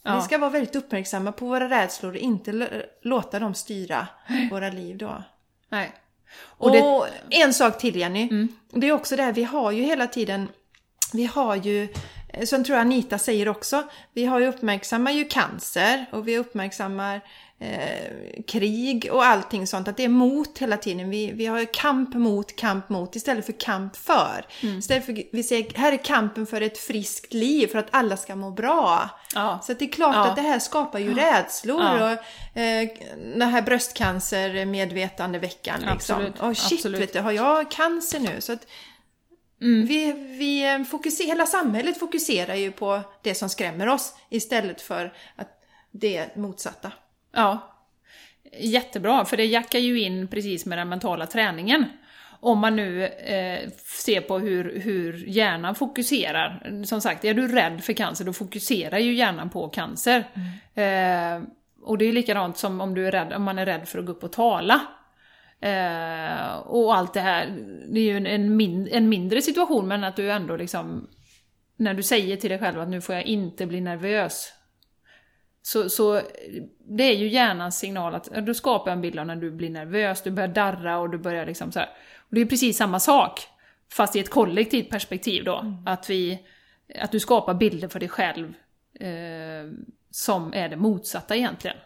[0.08, 0.16] Ja.
[0.16, 2.70] Vi ska vara väldigt uppmärksamma på våra rädslor och inte
[3.02, 4.08] låta dem styra
[4.52, 5.24] våra liv då.
[5.70, 5.92] Nej.
[6.40, 7.48] Och, Och det, Mm.
[7.48, 8.48] en sak till Jenny.
[8.70, 10.48] Det är också det, vi har ju hela tiden,
[11.14, 11.88] vi har ju,
[12.34, 13.84] eh, som tror jag Anita säger också,
[14.14, 17.22] vi har ju uppmärksammar ju cancer och vi uppmärksammar
[17.60, 19.88] eh, krig och allting sånt.
[19.88, 21.10] Att det är mot hela tiden.
[21.10, 24.46] Vi, vi har kamp mot, kamp mot istället för kamp för.
[24.64, 24.78] Mm.
[24.80, 28.36] Istället för, vi säger, här är kampen för ett friskt liv, för att alla ska
[28.36, 29.10] må bra.
[29.36, 29.60] Ja.
[29.64, 30.28] Så det är klart Ja.
[30.28, 31.82] att det här skapar ju rädslor.
[31.84, 32.14] Ja.
[32.14, 32.20] Och,
[32.62, 35.80] eh, den här bröstcancer-medvetandeveckan.
[35.80, 35.94] Liksom.
[35.96, 37.02] Absolut, Och shit, absolut.
[37.02, 38.42] vet du, har jag cancer nu?
[38.42, 38.68] Så att
[39.62, 39.86] Mm.
[39.88, 45.14] vi, vi eh, fokuserar, hela samhället fokuserar ju på det som skrämmer oss istället för
[45.36, 45.48] att
[45.92, 46.92] det motsatta.
[47.32, 47.74] Ja.
[48.60, 51.86] Jättebra, för det jackar ju in precis med den mentala träningen.
[52.40, 53.70] Om man nu eh,
[54.04, 56.84] ser på hur, hur hjärnan fokuserar.
[56.86, 60.24] Som sagt, är du rädd för cancer, då fokuserar ju hjärnan på cancer.
[60.74, 61.42] Eh,
[61.82, 64.06] och det är likadant som om, du är rädd, om man är rädd för att
[64.06, 64.82] gå upp och tala.
[65.62, 67.46] Eh, och allt det här,
[67.90, 71.08] det är ju en, en, min, en mindre situation, men att du ändå liksom...
[71.80, 74.54] När du säger till dig själv att nu får jag inte bli nervös.
[75.68, 76.22] Så, så
[76.80, 79.70] det är ju hjärnans signal att ja, du skapar en bild av när du blir
[79.70, 81.90] nervös, du börjar darra och du börjar liksom så här.
[82.18, 83.48] Och det är precis samma sak,
[83.94, 85.76] fast i ett kollektivt perspektiv då.
[85.86, 86.40] Att, vi,
[87.00, 88.54] att du skapar bilder för dig själv
[89.00, 89.72] eh,
[90.12, 91.78] som är det motsatta egentligen.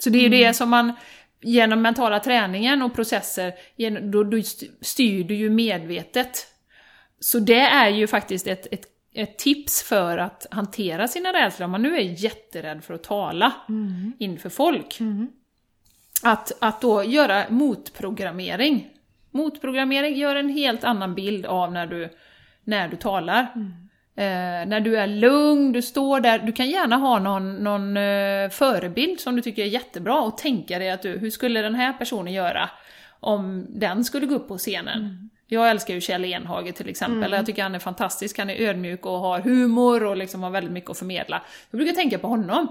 [0.00, 0.92] Så det är ju det som man,
[1.40, 4.42] genom mentala träningen och processer, genom, då, då
[4.80, 6.46] styr du ju medvetet.
[7.20, 8.86] Så det är ju faktiskt ett, ett,
[9.16, 11.64] ett tips för att hantera sina rädslor.
[11.64, 13.52] Om man nu är jätterädd för att tala
[14.18, 14.98] inför folk.
[16.22, 18.88] Att, att då göra motprogrammering.
[19.30, 22.08] Motprogrammering gör en helt annan bild av när du,
[22.64, 23.42] när du talar.
[24.18, 28.50] Eh, när du är lugn, du står där, du kan gärna ha någon, någon eh,
[28.50, 31.92] förebild som du tycker är jättebra och tänka dig att du, hur skulle den här
[31.92, 32.70] personen göra
[33.20, 35.30] om den skulle gå upp på scenen?
[35.48, 39.06] Jag älskar ju Kjell Enhage till exempel, jag tycker han är fantastisk, han är ödmjuk
[39.06, 41.42] och har humor och liksom har väldigt mycket att förmedla.
[41.70, 42.68] Jag brukar tänka på honom.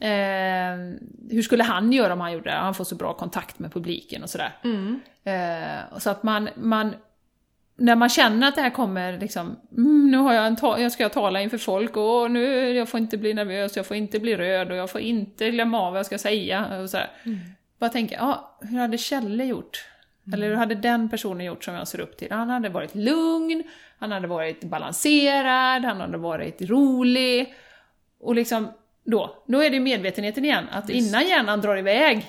[0.00, 0.98] Eh,
[1.30, 2.56] hur skulle han göra om han gjorde det?
[2.56, 4.52] Han får så bra kontakt med publiken och sådär.
[5.24, 6.94] Eh, så att man, man,
[7.76, 10.92] när man känner att det här kommer liksom, mm, nu har jag en ta- jag
[10.92, 14.36] ska tala inför folk och nu, jag får inte bli nervös, jag får inte bli
[14.36, 16.80] röd och jag får inte glömma av vad jag ska säga.
[16.82, 17.10] Och sådär.
[17.78, 19.84] Bara tänka, ja, hur hade Kjelle gjort?
[20.32, 22.32] Eller hur hade den personen gjort som jag ser upp till?
[22.32, 23.62] Han hade varit lugn,
[23.98, 27.54] han hade varit balanserad, han hade varit rolig.
[28.20, 28.68] Och liksom,
[29.04, 32.26] då, då är det medvetenheten igen, att innan hjärnan drar iväg,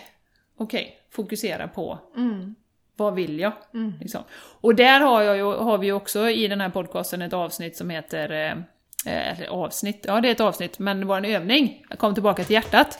[0.57, 1.99] okej, fokusera på
[2.97, 3.51] vad vill jag?
[3.99, 4.23] Liksom.
[4.61, 7.77] Och där har, jag ju, har vi ju också i den här podcasten ett avsnitt
[7.77, 8.57] som heter, eh,
[9.05, 12.53] eller avsnitt, ja det är ett avsnitt, men det var en övning, Kom tillbaka till
[12.53, 12.99] hjärtat.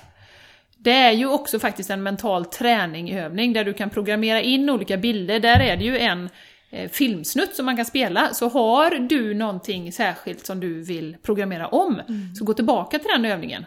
[0.86, 5.40] Det är ju också faktiskt en mental träningövning där du kan programmera in olika bilder.
[5.40, 6.30] Där är det ju en
[6.70, 8.34] eh, filmsnutt som man kan spela.
[8.34, 12.02] Så har du någonting särskilt som du vill programmera om,
[12.38, 13.66] så gå tillbaka till den övningen.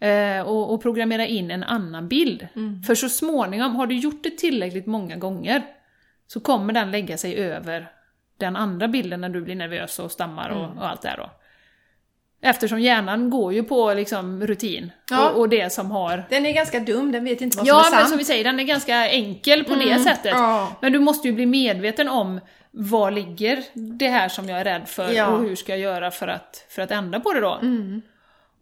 [0.00, 2.48] Eh, och, och programmera in en annan bild.
[2.86, 5.62] För så småningom, har du gjort det tillräckligt många gånger,
[6.26, 7.90] så kommer den lägga sig över
[8.36, 11.30] den andra bilden när du blir nervös och stammar och, och allt det här då.
[12.44, 15.30] Eftersom hjärnan går ju på liksom rutin Ja.
[15.30, 16.24] och, och det som har...
[16.30, 18.08] Den är ganska dum, den vet inte vad Ja, som är men sant.
[18.08, 20.32] som vi säger, den är ganska enkel på det sättet.
[20.34, 20.68] ja.
[20.80, 22.40] Men du måste ju bli medveten om
[22.70, 23.62] var ligger
[23.98, 25.26] det här som jag är rädd för Ja.
[25.26, 27.60] och hur ska jag göra för att, för att ändra på det då.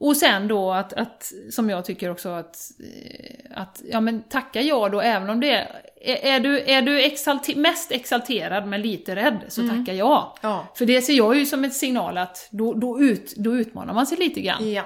[0.01, 4.61] Och sen då att, att, som jag tycker också att, eh, att ja men tacka
[4.63, 5.67] ja då även om det
[6.01, 10.37] är, du, är du exalte, mest exalterad men lite rädd så tacka ja.
[10.41, 10.67] Ja.
[10.75, 14.07] För det ser jag ju som ett signal att då, då, ut, då utmanar man
[14.07, 14.73] sig lite grann.
[14.73, 14.83] Ja.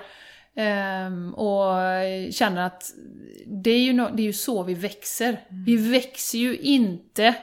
[0.57, 1.77] Ehm, och
[2.33, 2.85] känner att
[3.47, 5.41] det är, ju no, det är ju så vi växer.
[5.67, 7.35] Vi växer ju inte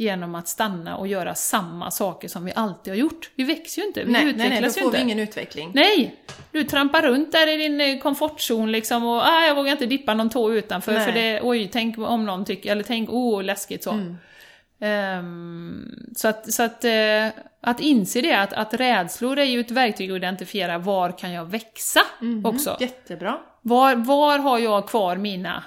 [0.00, 3.30] genom att stanna och göra samma saker som vi alltid har gjort.
[3.34, 4.96] Vi växer ju inte, vi Nej, nej, utvecklas nej, då ju får inte.
[4.96, 5.70] vi ingen utveckling.
[5.74, 6.16] Nej!
[6.52, 10.14] Du trampar runt där i din eh, komfortzon liksom och ah, jag vågar inte dippa
[10.14, 11.04] någon tå utanför Nej.
[11.06, 13.90] för det, oj, tänk om någon tycker, eller tänk, oh, läskigt så.
[13.90, 14.16] Mm.
[14.80, 17.26] Ehm, så att, så att, eh,
[17.60, 21.44] att inse det, att, att rädslor är ju ett verktyg att identifiera var kan jag
[21.44, 22.00] växa
[22.44, 22.76] också.
[22.80, 23.38] Jättebra.
[23.62, 25.64] Var, var har jag kvar mina,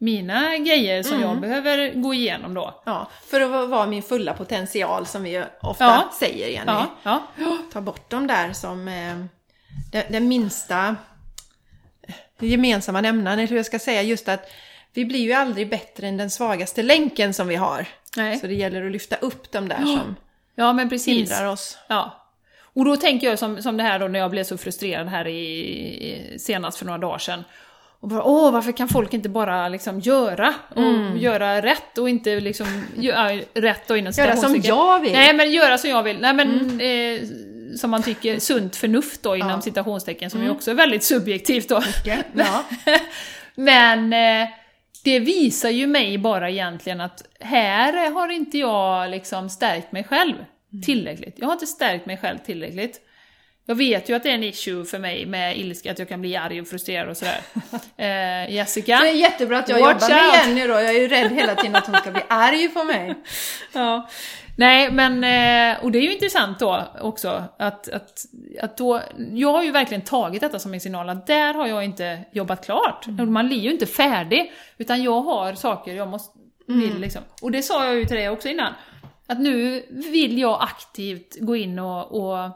[0.00, 2.82] mina grejer som jag behöver gå igenom då?
[2.84, 6.10] Ja, för att vara min fulla potential som vi ofta Ja.
[6.18, 6.72] säger Jenny.
[6.72, 7.58] Ja, ja.
[7.72, 9.16] Ta bort de där som eh,
[10.08, 10.96] den, minsta
[12.02, 14.50] eh, gemensamma nämnaren, eller hur jag ska säga, just att
[14.92, 17.86] vi blir ju aldrig bättre än den svagaste länken som vi har.
[18.16, 18.38] Nej.
[18.38, 20.16] Så det gäller att lyfta upp de där som
[20.54, 21.30] ja, men precis.
[21.30, 21.78] hindrar oss.
[21.88, 22.16] Ja.
[22.74, 25.26] Och då tänker jag som, som det här då när jag blev så frustrerad här
[25.26, 25.40] i,
[26.08, 27.44] i, senast för några dagar sedan.
[28.00, 31.18] Och bara, åh, varför kan folk inte bara liksom göra och Mm.
[31.18, 35.12] göra rätt och inte liksom göra rätt och inom Göra som jag vill.
[35.12, 36.20] Nej, men göra som jag vill.
[36.20, 37.22] Nej, men Mm.
[37.22, 37.28] eh,
[37.76, 39.60] som man tycker, sunt förnuft då inom Ja.
[39.60, 40.50] citationstecken, som Mm.
[40.50, 41.82] ju också är väldigt subjektivt då.
[42.34, 42.64] Ja.
[43.54, 44.48] Men eh,
[45.04, 50.34] det visar ju mig bara egentligen att här har inte jag liksom stärkt mig själv
[50.84, 51.34] tillräckligt.
[51.38, 53.00] Jag har inte stärkt mig själv tillräckligt.
[53.70, 56.20] Jag vet ju att det är en issue för mig med ilska, att jag kan
[56.20, 57.40] bli arg och frustrerad och sådär.
[57.96, 58.98] Eh, Jessica?
[58.98, 60.34] Det är jättebra att jag jobbar med out.
[60.34, 60.72] Jenny då.
[60.72, 63.14] Jag är ju rädd hela tiden att hon ska bli arg på mig.
[63.72, 64.08] Ja.
[64.56, 65.14] Nej, men
[65.82, 68.24] och det är ju intressant då också att, att,
[68.62, 69.00] att då,
[69.32, 72.64] jag har ju verkligen tagit detta som en signal att där har jag inte jobbat
[72.64, 73.06] klart.
[73.06, 77.22] Man blir ju inte färdig, utan jag har saker jag måste, vill liksom.
[77.42, 78.72] Och det sa jag ju till dig också innan,
[79.26, 82.50] att nu vill jag aktivt gå in och, och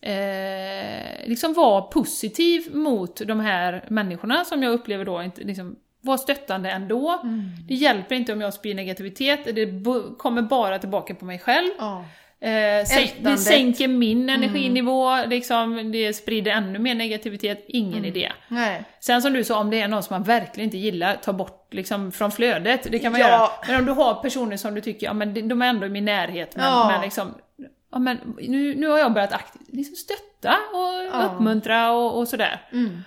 [0.00, 6.18] eh, liksom vara positiv mot de här människorna som jag upplever då inte liksom vara
[6.18, 7.20] stöttande ändå.
[7.68, 9.82] Det hjälper inte om jag sprider negativitet, det
[10.18, 11.68] kommer bara tillbaka på mig själv.
[11.78, 12.04] Ja.
[12.40, 12.50] Eh,
[13.20, 18.32] det sänker min energinivå, liksom, det sprider ännu mer negativitet, ingen idé.
[18.48, 18.82] Nej.
[19.00, 21.74] Sen som du sa, om det är någon som man verkligen inte gillar, ta bort
[21.74, 23.28] liksom från flödet, det kan man Ja.
[23.28, 23.48] göra.
[23.68, 25.90] Men om du har personer som du tycker, ja men de- de är ändå i
[25.90, 26.88] min närhet, men, Ja.
[26.92, 27.34] men liksom,
[27.92, 31.22] ja men nu, nu har jag börjat aktivt liksom stötta och Ja.
[31.34, 32.62] uppmuntra och, och sådär.
[32.72, 33.02] Mm.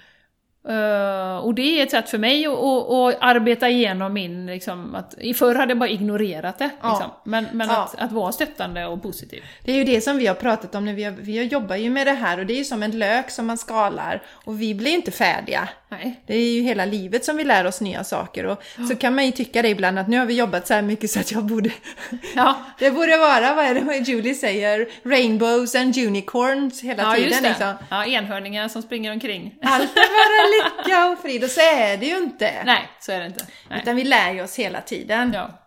[0.68, 4.96] Eh, och det är ett sätt för mig att, att, att arbeta igenom min, liksom,
[4.96, 6.90] att, förr hade jag bara ignorerat det, Ja.
[6.90, 7.12] liksom.
[7.24, 7.84] men, men Ja.
[7.84, 9.44] att, att vara stöttande och positiv.
[9.66, 11.90] Det är ju det som vi har pratat om när vi, har, vi jobbar ju
[11.90, 14.76] med det här och det är ju som en lök som man skalar och vi
[14.76, 15.70] blir inte färdiga.
[15.92, 16.22] Nej.
[16.28, 19.26] Det är ju hela livet som vi lär oss nya saker och så kan man
[19.26, 21.44] ju tycka det ibland att nu har vi jobbat så här mycket så att jag
[21.46, 21.72] borde...
[22.36, 27.14] Ja, Det borde vara, vad är det vad Julie säger, rainbows and unicorns hela ja
[27.16, 27.50] tiden just det.
[27.50, 27.74] liksom.
[27.90, 29.56] Ja, enhörningar som springer omkring.
[29.64, 32.52] Allt är bara lycka och frid och så är det ju inte.
[32.66, 33.46] Nej, så är det inte.
[33.70, 33.80] Nej.
[33.82, 35.32] Utan vi lär ju oss hela tiden.
[35.34, 35.58] Ja.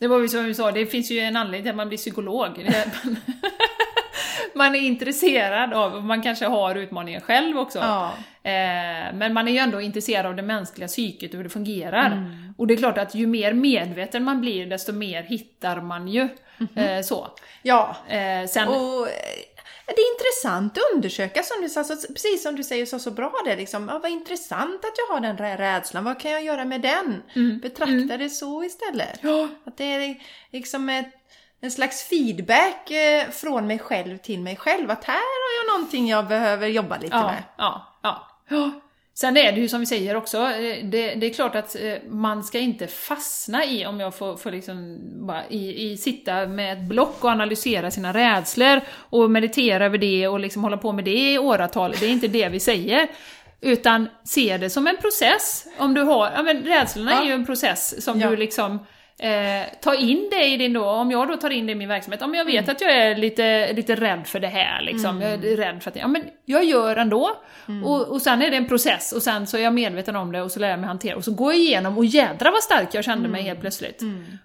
[0.00, 1.98] Det var ju som vi sa, det finns ju en anledning till att man blir
[1.98, 2.50] psykolog.
[4.54, 7.78] Man är intresserad av, man kanske har utmaningar själv också.
[7.78, 8.12] Ja.
[8.42, 12.06] Eh, men man är ju ändå intresserad av det mänskliga psyket och hur det fungerar.
[12.06, 12.54] Mm.
[12.58, 16.28] Och det är klart att ju mer medveten man blir, desto mer hittar man ju.
[16.76, 17.28] Eh, så.
[17.62, 17.96] Ja.
[18.08, 19.14] Eh, sen, Och eh,
[19.86, 23.10] det är intressant att undersöka, som du sa, så, precis som du säger så, så
[23.10, 23.88] bra det liksom.
[23.88, 27.22] Ja, vad intressant att jag har den där rädslan, vad kan jag göra med den?
[27.62, 29.18] Betrakta det så istället.
[29.22, 29.48] Ja.
[29.64, 30.16] Att det är
[30.52, 31.12] liksom ett,
[31.64, 36.08] en slags feedback eh, från mig själv till mig själv, att här har jag någonting
[36.08, 37.42] jag behöver jobba lite Ja, med.
[37.58, 37.86] ja,
[38.48, 38.70] ja.
[39.16, 41.94] Sen är det ju som vi säger också, eh, det, det är klart att eh,
[42.08, 46.72] man ska inte fastna i, om jag får, får liksom bara i, i sitta med
[46.72, 51.04] ett block och analysera sina rädslor och meditera över det och liksom hålla på med
[51.04, 51.94] det i åratal.
[52.00, 53.08] Det är inte det vi säger.
[53.60, 55.66] Utan se det som en process.
[55.78, 57.20] Om du har, ja men rädslorna Ja.
[57.22, 58.28] är ju en process som Ja.
[58.30, 58.86] du liksom
[59.18, 61.88] Eh, ta in det i din då, om jag då tar in det i min
[61.88, 62.70] verksamhet, om jag vet Mm.
[62.74, 65.96] att jag är lite, lite rädd för det här liksom, jag är rädd för att,
[65.96, 67.30] ja men jag gör ändå.
[67.68, 67.84] Mm.
[67.84, 70.42] Och, och sen är det en process och sen så är jag medveten om det
[70.42, 72.88] och så lär jag mig hantera och så går jag igenom och jädra vad stark
[72.94, 73.48] jag kände mig Mm.
[73.48, 74.00] helt plötsligt.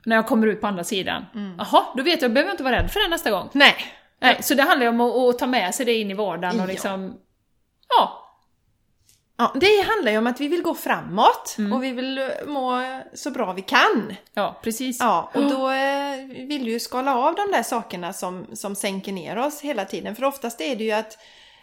[0.06, 1.26] När jag kommer ut på andra sidan.
[1.58, 3.50] Jaha, då vet jag, då behöver jag inte vara rädd för det nästa gång.
[3.54, 3.76] Nej.
[4.22, 6.60] Nej, så det handlar ju om att, att ta med sig det in i vardagen
[6.60, 7.14] och liksom,
[7.90, 8.29] ja, Ja,
[9.56, 11.74] det handlar ju om att vi vill gå framåt Mm.
[11.74, 12.82] och vi vill eh, må
[13.14, 14.16] så bra vi kan.
[14.34, 14.98] ja precis.
[15.00, 19.12] Ja, och då eh, vill du ju skala av de där sakerna som, som sänker
[19.12, 20.16] ner oss hela tiden.
[20.16, 21.18] För oftast är det ju att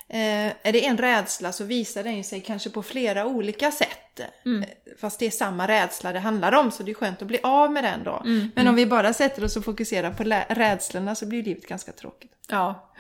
[0.09, 4.21] eh, är det en rädsla så visar den ju sig kanske på flera olika sätt.
[4.45, 4.63] Mm.
[4.63, 4.69] Eh,
[5.01, 7.73] Fast det är samma rädsla det handlar om så det är skönt att bli av
[7.73, 8.23] med den då.
[8.25, 10.25] Mm, Men om vi bara sätter oss och fokuserar på
[10.55, 12.33] rädslorna så blir livet ganska tråkigt.
[12.49, 12.93] Ja.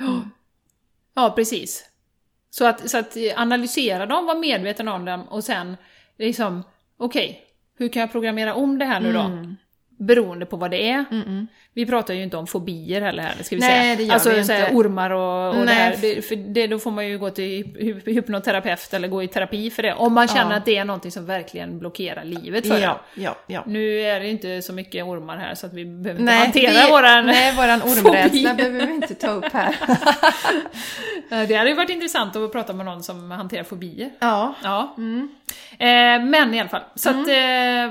[1.14, 1.85] ja, precis.
[2.59, 5.77] Så att, så att analysera dem, vara medveten om dem och sen
[6.19, 6.63] liksom,
[6.97, 7.45] okej,
[7.79, 9.21] hur kan jag programmera om det här nu då?
[9.21, 9.57] Mm
[9.99, 11.05] beroende på vad det är.
[11.74, 13.97] Vi pratar ju inte om fobier heller här, ska vi Nej, säga.
[13.97, 14.74] det gör alltså vi här, inte.
[14.76, 15.74] ormar och, och det Nej.
[15.74, 15.97] här.
[16.01, 19.70] Det, för det, då får man ju gå till hy- hypnoterapeut eller gå i terapi
[19.70, 19.94] för det.
[19.94, 20.57] Om man känner Ja.
[20.57, 22.78] att det är någonting som verkligen blockerar livet för.
[22.80, 23.62] Ja, ja, ja.
[23.66, 26.84] Nu är det inte så mycket ormar här så att vi behöver inte Nej, hantera
[26.86, 27.26] vi- våran...
[27.26, 29.76] nej, våran ormrädsla behöver vi inte ta upp här.
[31.47, 34.11] Det hade ju varit intressant att prata med någon som hanterar fobier.
[34.18, 34.55] Ja.
[34.62, 34.94] Ja.
[34.99, 35.28] Mm.
[35.78, 37.16] Eh, men i alla fall, så att...
[37.28, 37.90] Eh,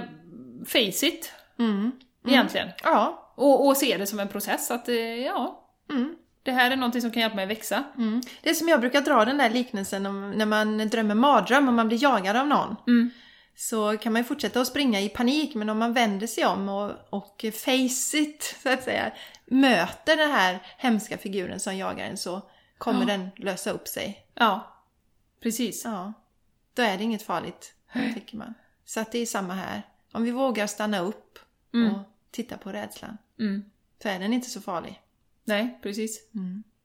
[0.68, 1.92] face it, Mm.
[2.28, 2.70] egentligen.
[2.84, 3.32] Ja.
[3.36, 6.16] Och, och se det som en process, att eh, ja, Mm.
[6.44, 7.84] det här är någonting som kan hjälpa mig att växa.
[7.98, 8.22] Mm.
[8.42, 11.74] Det är som jag brukar dra den där liknelsen om när man drömmer mardröm och
[11.74, 12.76] man blir jagad av någon.
[12.88, 13.10] Mm.
[13.56, 16.70] Så kan man ju fortsätta att springa i panik men om man vänder sig om
[16.70, 19.12] och, och face it, så att säga,
[19.46, 22.42] möter den här hemska figuren som jagar en så
[22.78, 23.06] kommer Ja.
[23.06, 24.26] den lösa upp sig.
[24.34, 24.84] Ja,
[25.44, 25.86] precis.
[25.86, 26.14] Ja,
[26.74, 27.74] då är det inget farligt,
[28.14, 28.54] tycker man.
[28.86, 29.82] Så att det är samma här.
[30.14, 31.40] Om vi vågar stanna upp
[31.76, 31.94] Mm.
[31.96, 32.00] och
[32.32, 33.64] titta på rädslan, Mm.
[34.02, 35.02] så är den inte så farlig.
[35.44, 36.20] Nej, precis.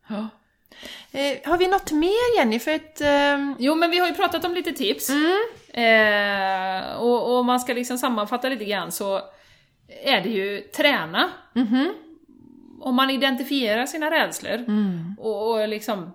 [0.08, 0.28] Ja.
[1.12, 2.58] Eh, har vi något mer Jenny?
[2.58, 3.00] För ett...
[3.00, 5.10] ehm, Jo, men vi har ju pratat om lite tips.
[5.10, 5.36] Mm.
[5.72, 9.20] Eh, och, om man ska liksom sammanfatta lite grann så
[10.04, 11.30] är det ju träna.
[11.54, 11.94] mhm.
[12.82, 15.16] Om man identifierar sina rädslor Mm.
[15.18, 16.10] och, och liksom,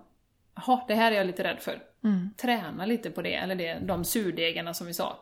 [0.88, 1.82] det här är jag lite rädd för.
[2.04, 2.30] Mm.
[2.36, 5.18] Träna lite på det, eller det, de surdegarna som vi sa.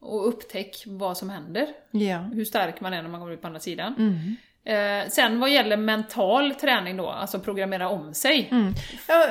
[0.00, 1.66] Och upptäck vad som händer.
[1.90, 2.18] Ja.
[2.18, 3.94] Hur stark man är när man kommer ut på andra sidan.
[3.98, 4.36] Mm.
[4.66, 8.48] Eh, sen vad gäller mental träning då, alltså programmera om sig.
[8.50, 8.74] Mm.
[9.08, 9.26] Ja,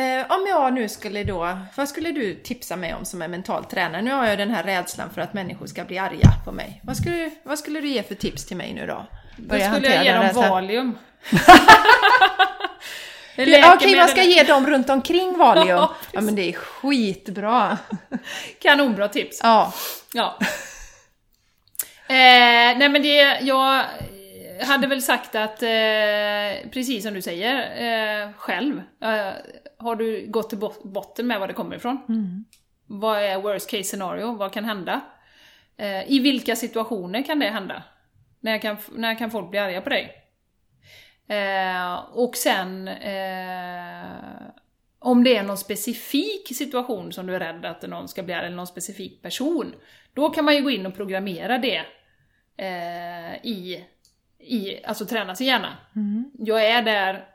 [0.00, 3.64] eh, om jag nu skulle då, vad skulle du tipsa mig om som är mental
[3.64, 4.02] tränare?
[4.02, 6.80] Nu har jag den här rädslan för att människor ska bli arga på mig.
[6.84, 9.06] Vad skulle, vad skulle du ge för tips till mig nu då?
[9.36, 10.30] Då skulle jag ge dem.
[10.34, 10.98] Valium.
[13.38, 15.66] Okej, vad ska jag Läkemedel- ge dem runt omkring Valium?
[15.76, 17.78] Ja, ja, men det är skitbra.
[18.62, 19.40] Kanonbra tips.
[19.42, 19.72] Ja.
[20.14, 20.38] Ja.
[22.08, 23.84] Eh, nej men det, jag
[24.66, 27.54] hade väl sagt att, eh, precis som du säger,
[28.24, 29.32] eh, själv, eh,
[29.78, 32.00] har du gått till bot- botten med var det kommer ifrån?
[32.86, 34.36] Vad är worst case scenario?
[34.36, 35.00] Vad kan hända?
[35.78, 37.82] Eh, I vilka situationer kan det hända?
[38.40, 40.12] När kan, när kan folk bli arga på dig?
[41.28, 44.06] Eh, och sen, eh,
[44.98, 48.46] om det är någon specifik situation som du är rädd att någon ska bli arg,
[48.46, 49.74] eller någon specifik person,
[50.14, 51.82] då kan man ju gå in och programmera det
[52.56, 53.84] eh, i,
[54.38, 55.76] i, alltså träna sin hjärna.
[56.38, 57.28] Jag är där,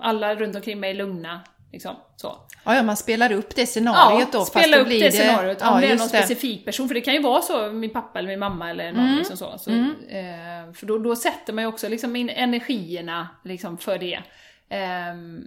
[0.00, 1.40] alla runt omkring mig är lugna,
[1.72, 2.36] liksom så.
[2.64, 4.38] Ja, ja, man spelar upp det scenariot då.
[4.38, 6.94] fast spela då upp blir det scenariot, ja, om det är någon specifik person, för
[6.94, 9.18] det kan ju vara så, min pappa eller min mamma eller någon Mm.
[9.18, 9.58] liksom så.
[9.58, 14.20] så eh, för då, då sätter man ju också liksom in energierna liksom för det.
[14.68, 15.46] Ehm,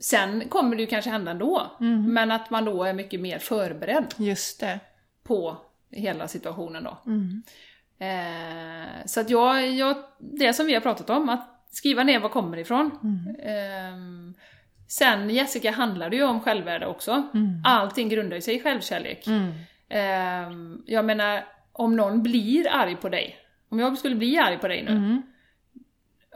[0.00, 2.12] sen kommer det ju kanske hända ändå, Mm.
[2.14, 4.80] men att man då är mycket mer förberedd Just det.
[5.24, 5.56] på
[5.90, 6.98] hela situationen då.
[7.06, 7.42] Mm.
[8.00, 12.28] Eh, så att jag, jag, det som vi har pratat om, att skriva ner var
[12.28, 12.90] kommer ifrån.
[14.88, 17.22] Sen Jessica handlar det ju om självvärde också.
[17.64, 19.26] Allting grundar sig i självkärlek.
[19.26, 19.52] Mm.
[19.88, 23.36] Ehm, jag menar, om någon blir arg på dig,
[23.68, 25.22] om jag skulle bli arg på dig nu, Mm.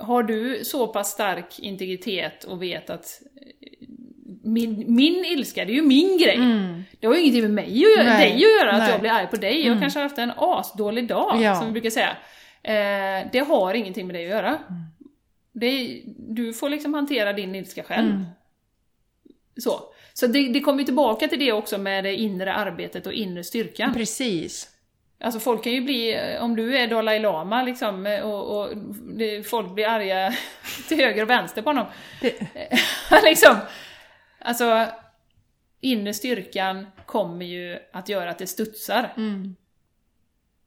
[0.00, 3.86] har du så pass stark integritet och vet att eh,
[4.44, 6.36] min, min ilska, det är ju min grej.
[6.36, 6.82] Mm.
[7.00, 8.90] Det har ju ingenting med mig att göra, Nej, dig att göra att nej.
[8.90, 9.66] jag blir arg på dig.
[9.66, 11.55] Jag kanske har haft en asdålig dag, Ja.
[11.55, 12.16] som vi brukar säga.
[12.62, 14.48] Eh, det har ingenting med dig att göra.
[14.48, 14.61] Mm.
[15.55, 18.11] Det du får liksom hantera din ilska själv.
[18.11, 18.24] Mm.
[19.57, 19.80] Så,
[20.12, 23.44] så det, det kommer ju tillbaka till det också med det inre arbetet och inre
[23.44, 23.94] styrkan.
[23.94, 24.68] Precis.
[25.20, 28.76] Alltså folk kan ju bli, eh, om du är Dalai Lama liksom, eh, och, och
[29.18, 30.34] det, folk blir arga
[30.88, 31.86] till höger och vänster på honom.
[32.20, 32.40] Det-
[33.24, 33.57] liksom.
[34.38, 34.86] Alltså,
[35.80, 39.12] inre styrkan kommer ju att göra att det studsar.
[39.16, 39.57] Mm.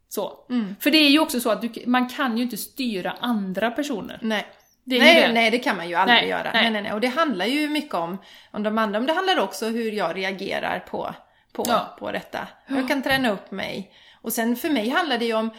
[0.10, 0.46] Så.
[0.50, 0.76] Mm.
[0.80, 4.20] För det är ju också så att du, man kan ju inte styra andra personer.
[4.22, 4.46] Nej.
[4.88, 5.34] Det nej, det.
[5.34, 6.52] nej, det kan man ju aldrig Nej, göra.
[6.54, 6.72] nej.
[6.72, 6.82] Nej.
[6.82, 8.18] Nej, Och det handlar ju mycket om,
[8.52, 11.16] om de andra, men det handlar också hur jag reagerar på,
[11.54, 11.96] på, Ja.
[12.00, 12.48] på detta.
[12.68, 13.92] Jag kan träna upp mig.
[14.22, 15.50] Och sen för mig handlar det ju om,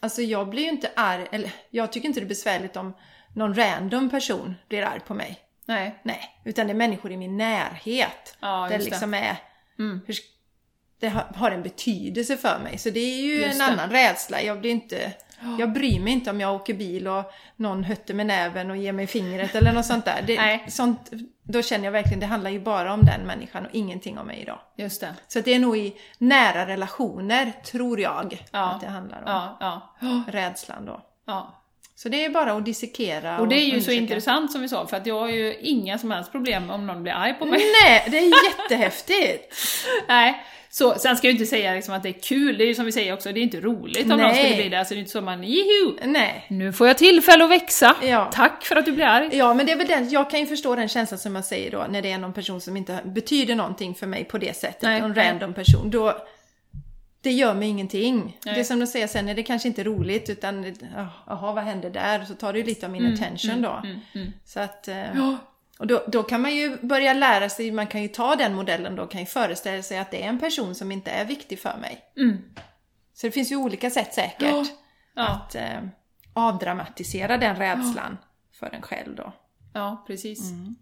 [0.00, 2.94] alltså jag blir ju inte arg, eller jag tycker inte det är besvärligt om
[3.34, 5.38] någon random person blir arg på mig.
[5.66, 5.98] Nej.
[6.02, 8.36] Nej, utan det är människor i min närhet.
[8.40, 9.36] Ja, det liksom är,
[9.78, 10.00] Mm.
[10.06, 10.16] hur,
[11.00, 12.78] det har, har en betydelse för mig.
[12.78, 13.64] Så det är ju Just en det.
[13.64, 14.42] annan rädsla.
[14.42, 15.12] Jag blir inte,
[15.58, 18.92] jag bryr mig inte om jag åker bil och någon hötter med näven och ger
[18.92, 20.22] mig fingret eller något sånt där.
[20.26, 20.64] Det, Nej.
[20.68, 21.10] sånt,
[21.42, 24.38] då känner jag verkligen, det handlar ju bara om den människan och ingenting om mig
[24.40, 24.58] idag.
[24.76, 25.14] Just det.
[25.28, 28.58] Så att det är nog i nära relationer, tror jag, Ja.
[28.70, 29.24] att det handlar om.
[29.26, 29.56] Ja,
[30.00, 31.00] ja, Rädslan då.
[31.26, 31.62] ja.
[31.98, 34.86] Så det är bara att dissekera Och det är ju så intressant som vi sa,
[34.86, 37.60] för att jag har ju inga som helst problem om någon blir arg på mig.
[37.84, 38.32] Nej, det är
[38.62, 39.54] jättehäftigt!
[40.08, 40.44] Nej.
[40.78, 42.74] Så, sen ska jag ju inte säga liksom att det är kul, det är ju
[42.74, 44.34] som vi säger också, det är inte roligt om någon Nej.
[44.34, 45.98] skulle bli det, alltså det är inte så man jiho!
[46.04, 46.46] Nej.
[46.48, 47.96] Nu får jag tillfälle att växa!
[48.02, 48.30] Ja.
[48.32, 49.28] Tack för att du blir arg!
[49.32, 51.70] Ja, men det är väl den, jag kan ju förstå den känslan som jag säger
[51.70, 54.82] då, när det är någon person som inte betyder någonting för mig på det sättet,
[54.82, 56.26] Nej, någon random person, då
[57.20, 58.38] det gör mig ingenting.
[58.44, 58.54] Nej.
[58.54, 60.64] Det är som du säger sen, är det kanske inte roligt utan,
[60.96, 62.24] ja, jaha vad hände där?
[62.24, 63.80] Så tar det ju lite av min attention då.
[63.84, 64.32] Mm, mm.
[64.44, 65.36] Så att, eh,
[65.78, 68.96] och då, då kan man ju börja lära sig, man kan ju ta den modellen
[68.96, 71.76] då, kan ju föreställa sig att det är en person som inte är viktig för
[71.80, 72.00] mig.
[72.16, 72.38] Mm.
[73.14, 74.64] Så det finns ju olika sätt säkert Ja.
[75.14, 75.80] att eh,
[76.32, 78.18] avdramatisera den rädslan
[78.60, 79.32] för en själv då.
[79.74, 80.50] Ja, precis.
[80.50, 80.76] Mm.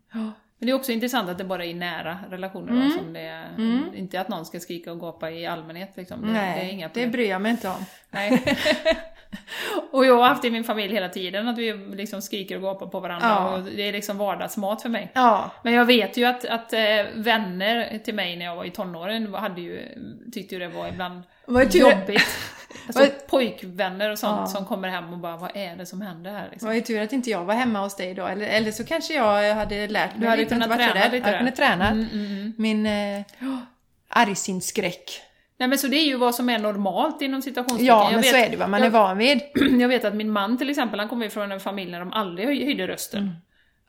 [0.59, 2.89] Men det är också intressant att det bara är i nära relationer Mm.
[2.91, 3.49] då, som det är,
[3.97, 6.21] inte att någon ska skrika och gapa i allmänhet liksom.
[6.21, 7.85] Det, Nej, det är inga det bryr jag mig inte om.
[8.11, 8.43] Nej.
[9.93, 12.87] och jag har haft i min familj hela tiden att vi liksom skriker och gapar
[12.87, 13.49] på varandra Ja.
[13.57, 15.11] och det är liksom vardagsmat för mig.
[15.15, 16.81] Ja, Men jag vet ju att, att eh,
[17.15, 19.83] vänner till mig när jag var i tonåren hade ju,
[20.33, 22.23] tyckte ju det var ibland Vad tur- jobbigt.
[22.87, 24.47] Alltså pojkvänner och sånt Ja.
[24.47, 26.67] som kommer hem och bara vad är det som händer här det liksom.
[26.69, 28.27] var ju tur att inte jag var hemma hos dig då.
[28.27, 31.37] Eller, eller så kanske jag hade lärt mig Du hade kunnat träna lite Jag där.
[31.37, 32.53] kunde träna Mm, mm, mm.
[32.57, 33.23] min eh,
[34.09, 35.21] argsintsskräck.
[35.59, 37.87] Nej men så det är ju vad som är normalt inom situationstecken.
[37.87, 39.41] Ja, jag men vet, så är det vad man är jag, van vid.
[39.81, 42.13] jag vet att min man till exempel, han kommer ju från en familj där de
[42.13, 43.23] aldrig höj- höjde rösten.
[43.23, 43.35] Mm.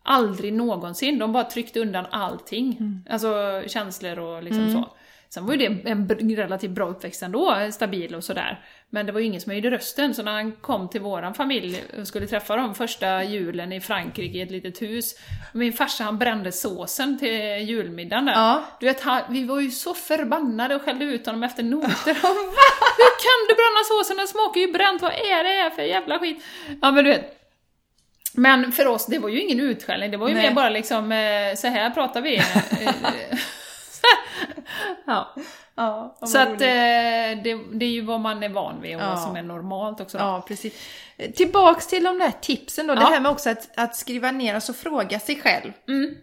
[0.03, 2.77] Aldrig någonsin, de bara tryckte undan allting.
[2.79, 3.03] Mm.
[3.09, 4.89] Alltså känslor och liksom så.
[5.35, 8.65] Sen var ju det en relativt bra uppväxt ändå, stabil och sådär.
[8.89, 11.83] Men det var ju ingen som höjde rösten, så när han kom till våran familj
[11.99, 15.15] och skulle träffa dem första julen i Frankrike i ett litet hus.
[15.53, 17.33] Min farsa han brände såsen till
[17.69, 18.33] julmiddagen där.
[18.33, 18.63] Ja.
[18.79, 22.13] Du vet, han, vi var ju så förbannade och skällde ut honom efter noter.
[23.01, 24.17] Hur kan du bränna såsen?
[24.17, 26.43] Den smakar ju bränt, vad är det här för jävla skit?
[26.81, 27.41] Ja men du vet.
[28.33, 30.47] Men för oss, det var ju ingen utskällning, det var ju Nej.
[30.47, 32.41] mer bara liksom, eh, så här pratar vi.
[35.05, 35.35] Ja.
[35.75, 36.61] Ja, Så att roligt.
[36.61, 36.67] eh,
[37.43, 39.09] det, det är ju vad man är van vid och Ja.
[39.09, 40.17] vad som är normalt också.
[40.17, 40.23] Då.
[40.23, 40.73] Ja, precis.
[41.35, 42.95] Tillbaks till de där tipsen då.
[42.95, 43.07] Det Ja.
[43.07, 45.71] här med också att, att skriva ner, alltså fråga sig själv.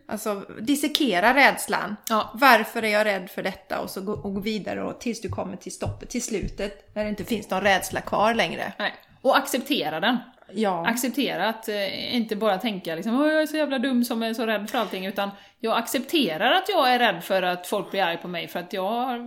[0.08, 1.80] Alltså dissekera rädslan.
[1.84, 1.96] Mm.
[2.08, 2.30] Ja.
[2.34, 3.80] Varför är jag rädd för detta?
[3.80, 6.94] Och så gå, och gå vidare och tills du kommer till stoppet, till slutet.
[6.94, 8.72] När det inte finns någon rädsla kvar längre.
[8.78, 8.94] Nej.
[9.22, 10.16] Och acceptera den.
[10.54, 10.86] Ja.
[10.86, 14.34] Acceptera att eh, inte bara tänka liksom "Åh, jag är så jävla dum som är
[14.34, 15.30] så rädd för allting, utan
[15.60, 18.72] jag accepterar att jag är rädd för att folk blir arg på mig för att
[18.72, 19.18] jag har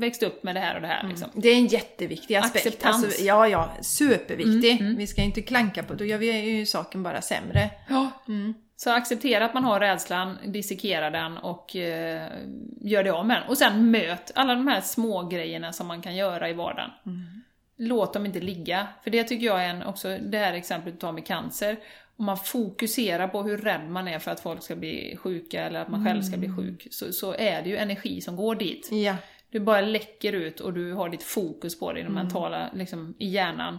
[0.00, 1.08] växt upp med det här och det här.
[1.08, 1.28] Liksom.
[1.34, 2.66] Det är en jätteviktig aspekt.
[2.66, 3.04] Acceptans.
[3.04, 4.80] Alltså, ja, ja, superviktig.
[4.80, 7.70] Mm, Vi ska inte klanka på, då gör vi ju saken bara sämre.
[7.88, 8.10] Ja.
[8.76, 12.22] Så acceptera att man har rädslan, dissekera den och eh,
[12.80, 13.48] gör det av med den.
[13.48, 16.90] Och sen möt alla de här små grejerna som man kan göra i vardagen.
[17.80, 18.88] Låt dem inte ligga.
[19.02, 21.76] För det tycker jag är en, också det här exemplet du tar med cancer.
[22.16, 25.80] Om man fokuserar på hur rädd man är för att folk ska bli sjuka eller
[25.80, 28.88] att man själv ska bli sjuk, så, så är det ju energi som går dit.
[28.92, 29.16] Ja.
[29.50, 33.28] Du bara läcker ut och du har ditt fokus på det, det mentala, liksom, i
[33.28, 33.78] hjärnan.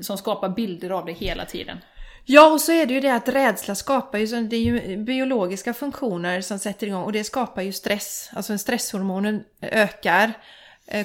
[0.00, 1.78] Som skapar bilder av det hela tiden.
[2.24, 5.74] Ja, och så är det ju det att rädsla skapar ju, det är ju biologiska
[5.74, 8.30] funktioner som sätter igång och det skapar ju stress.
[8.32, 10.32] Alltså en stresshormonen ökar,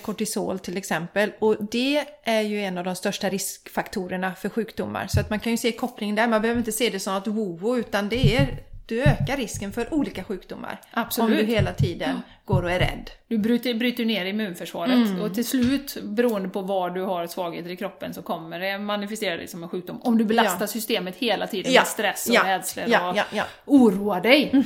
[0.01, 1.31] kortisol till exempel.
[1.39, 5.07] Och det är ju en av de största riskfaktorerna för sjukdomar.
[5.07, 7.27] Så att man kan ju se kopplingen där, man behöver inte se det som något
[7.27, 8.47] wowo utan det är,
[8.85, 10.81] du ökar risken för olika sjukdomar.
[10.91, 11.31] Absolut.
[11.31, 13.11] Om du hela tiden går och är rädd.
[13.27, 17.75] Du bryter, bryter ner immunförsvaret och till slut, beroende på var du har svagheter i
[17.75, 20.01] kroppen, så kommer det manifestera dig som en sjukdom.
[20.03, 20.67] Om du belastar Ja.
[20.67, 21.81] systemet hela tiden Ja.
[21.81, 22.43] med stress och Ja.
[22.45, 23.43] rädslor Ja, och ja, ja.
[23.65, 24.63] oroar dig.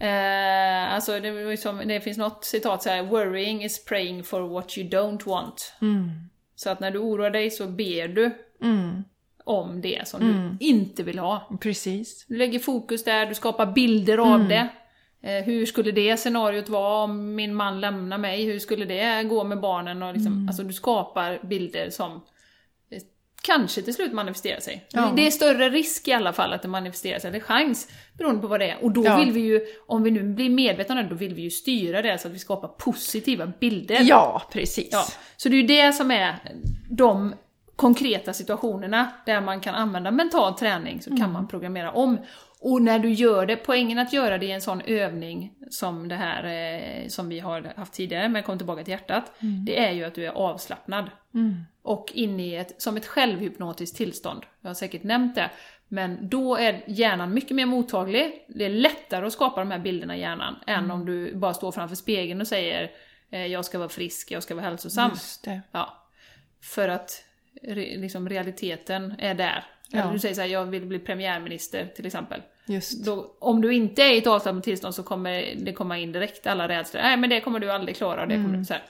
[0.00, 4.78] Eh, alltså det, som, det finns något citat så här: “Worrying is praying for what
[4.78, 5.74] you don't want”.
[6.54, 8.30] Så att när du oroar dig så ber du
[9.44, 11.58] om det som du inte vill ha.
[11.60, 12.26] Precis.
[12.28, 14.68] Du lägger fokus där, du skapar bilder av det.
[15.22, 18.44] Eh, hur skulle det scenariot vara om min man lämnar mig?
[18.44, 20.02] Hur skulle det gå med barnen?
[20.02, 22.20] Och liksom, Alltså du skapar bilder som
[23.42, 24.86] kanske till slut manifesterar sig.
[24.92, 25.12] Ja.
[25.16, 27.88] Det är större risk i alla fall att det manifesterar sig, eller chans,
[28.18, 28.84] beroende på vad det är.
[28.84, 29.16] Och då Ja.
[29.16, 32.02] vill vi ju, om vi nu blir medvetna om det, då vill vi ju styra
[32.02, 33.98] det så att vi skapar positiva bilder.
[34.00, 34.88] Ja, precis.
[34.92, 35.04] Ja,
[35.36, 36.36] så det är ju det som är
[36.90, 37.34] de
[37.76, 42.18] konkreta situationerna där man kan använda mental träning, så kan man programmera om.
[42.64, 46.14] Och när du gör det, poängen att göra det i en sån övning som det
[46.14, 49.32] här eh, som vi har haft tidigare med Kom tillbaka till hjärtat,
[49.66, 51.10] det är ju att du är avslappnad.
[51.82, 54.42] Och inne i ett, som ett självhypnotiskt tillstånd.
[54.60, 55.50] Jag har säkert nämnt det.
[55.88, 58.44] Men då är hjärnan mycket mer mottaglig.
[58.48, 61.72] Det är lättare att skapa de här bilderna i hjärnan än om du bara står
[61.72, 62.90] framför spegeln och säger
[63.30, 65.10] eh, jag ska vara frisk, jag ska vara hälsosam.
[65.10, 65.46] Just.
[65.72, 66.06] Ja.
[66.60, 67.24] För att
[67.76, 69.64] liksom realiteten är där.
[69.92, 70.10] Eller Ja.
[70.12, 72.42] du säger så här, jag vill bli premiärminister till exempel.
[73.04, 76.46] Då, om du inte är i ett avslappnat tillstånd så kommer det komma in direkt
[76.46, 77.02] alla rädslor.
[77.02, 78.26] Nej men det kommer du aldrig klara.
[78.26, 78.60] Det kommer Mm.
[78.60, 78.82] du, så, här.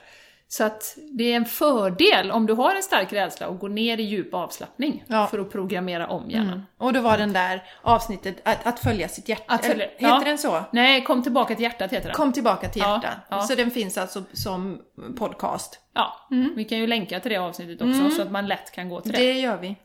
[0.47, 3.97] så att det är en fördel om du har en stark rädsla och går ner
[3.97, 5.27] i djup avslappning Ja.
[5.27, 6.65] för att programmera om hjärnan.
[6.77, 9.43] Och då var den där avsnittet att, att följa sitt hjärta.
[9.53, 10.13] Att följa- Eller, ja.
[10.13, 10.63] Heter den så?
[10.71, 12.15] Nej, kom tillbaka till hjärtat heter den.
[12.15, 13.17] Kom tillbaka till Ja, hjärtat.
[13.29, 13.41] ja.
[13.41, 14.81] Så den finns alltså som
[15.17, 15.79] podcast.
[15.93, 19.01] Ja, vi kan ju länka till det avsnittet också så att man lätt kan gå
[19.01, 19.17] till det.
[19.17, 19.75] Det gör vi.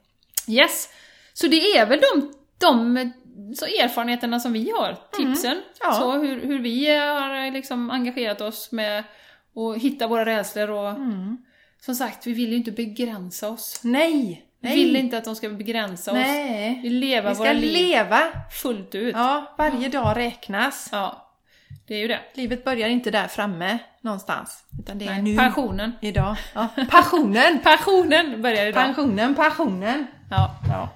[0.48, 0.88] Yes!
[1.34, 3.12] Så det är väl de, de
[3.56, 5.50] så erfarenheterna som vi har, tipsen.
[5.52, 5.62] Mm.
[5.80, 5.92] Ja.
[5.92, 8.98] Så hur, hur vi har liksom engagerat oss med
[9.56, 11.36] att hitta våra rädslor och Mm.
[11.80, 13.80] som sagt, vi vill ju inte begränsa oss.
[13.84, 14.44] Nej!
[14.60, 14.76] Vi Nej!
[14.78, 16.18] vill inte att de ska begränsa oss.
[16.18, 16.82] Vi Nej!
[16.90, 18.18] leva Vi ska våra leva!
[18.62, 19.14] fullt ut.
[19.16, 20.88] Ja, varje dag räknas.
[20.92, 21.34] Ja,
[21.88, 22.20] det är ju det.
[22.34, 24.64] Livet börjar inte där framme någonstans.
[24.80, 25.36] Utan det är Nej, nu.
[25.36, 25.92] Pensionen.
[26.00, 26.36] Idag.
[26.54, 26.68] Ja.
[26.90, 27.58] Passionen!
[27.64, 28.82] Passionen börjar idag.
[28.84, 30.06] Pensionen, passionen.
[30.30, 30.50] Ja.
[30.68, 30.88] Ja.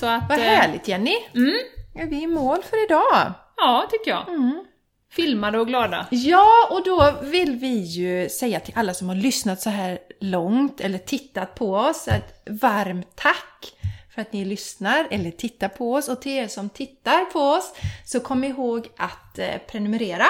[0.00, 0.28] Så att...
[0.28, 1.16] Vad eh, härligt Jenny!
[1.34, 1.54] Mm,
[1.94, 3.32] Är vi i mål för idag?
[3.56, 4.28] ja, tycker jag.
[4.28, 4.64] Mm.
[5.10, 6.06] Filmade och glada.
[6.10, 10.80] Ja, och då vill vi ju säga till alla som har lyssnat så här långt
[10.80, 13.72] eller tittat på oss ett varmt tack
[14.14, 16.08] för att ni lyssnar eller tittar på oss.
[16.08, 17.74] Och till er som tittar på oss
[18.04, 20.26] så kom ihåg att eh, prenumerera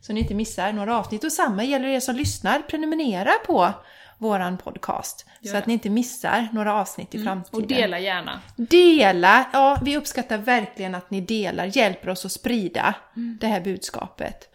[0.00, 1.24] så ni inte missar några avsnitt.
[1.24, 3.72] Och samma gäller er som lyssnar, prenumerera på
[4.20, 5.58] våran podcast så det.
[5.58, 7.62] att ni inte missar några avsnitt i framtiden.
[7.62, 8.40] Och dela gärna.
[8.56, 9.44] Dela!
[9.52, 12.94] Ja, vi uppskattar verkligen att ni delar, hjälper oss att sprida
[13.40, 14.48] det här budskapet.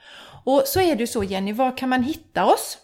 [0.43, 2.77] Och så är det ju så Jenny, var kan man hitta oss?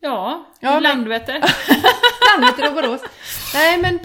[0.00, 1.42] Ja, Ja, Landvetter.
[2.30, 3.00] Landvetter och Borås.
[3.54, 3.98] Nej men,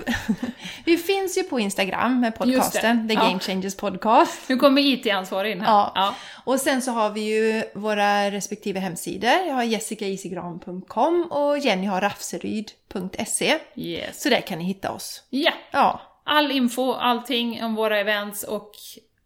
[0.86, 3.22] vi finns ju på Instagram med podcasten, det, The.
[3.22, 4.50] Game Changers Podcast.
[4.50, 5.72] Nu kommer IT-ansvarig in här.
[5.72, 5.92] Ja.
[5.96, 6.16] ja.
[6.44, 9.30] Och sen så har vi ju våra respektive hemsidor.
[9.48, 13.58] Jag har jessicaisigran.com och Jenny har rafseryd.se.
[13.76, 14.22] Yes.
[14.22, 15.24] Så där kan ni hitta oss.
[15.30, 18.72] Ja, Ja, all info, allting om våra events och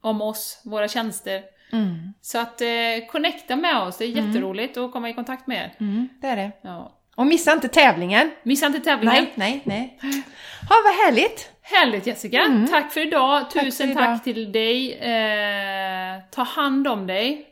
[0.01, 1.43] om oss, våra tjänster.
[1.71, 2.13] mm.
[2.21, 2.67] Så att eh,
[3.11, 5.75] connecta med oss, det är jätteroligt att komma i kontakt med er.
[5.79, 6.51] Mm, det är det.
[6.61, 6.95] Ja.
[7.19, 8.31] Och missa inte tävlingen.
[8.43, 9.23] Missa inte tävlingen.
[9.35, 10.11] Nej, nej, nej.
[10.69, 11.49] Ja, vad härligt!
[11.61, 12.67] Härligt Jessica!
[12.69, 14.23] Tack för idag, tusen tack, idag.
[14.23, 14.93] till dig.
[14.93, 17.45] Eh, ta hand om dig.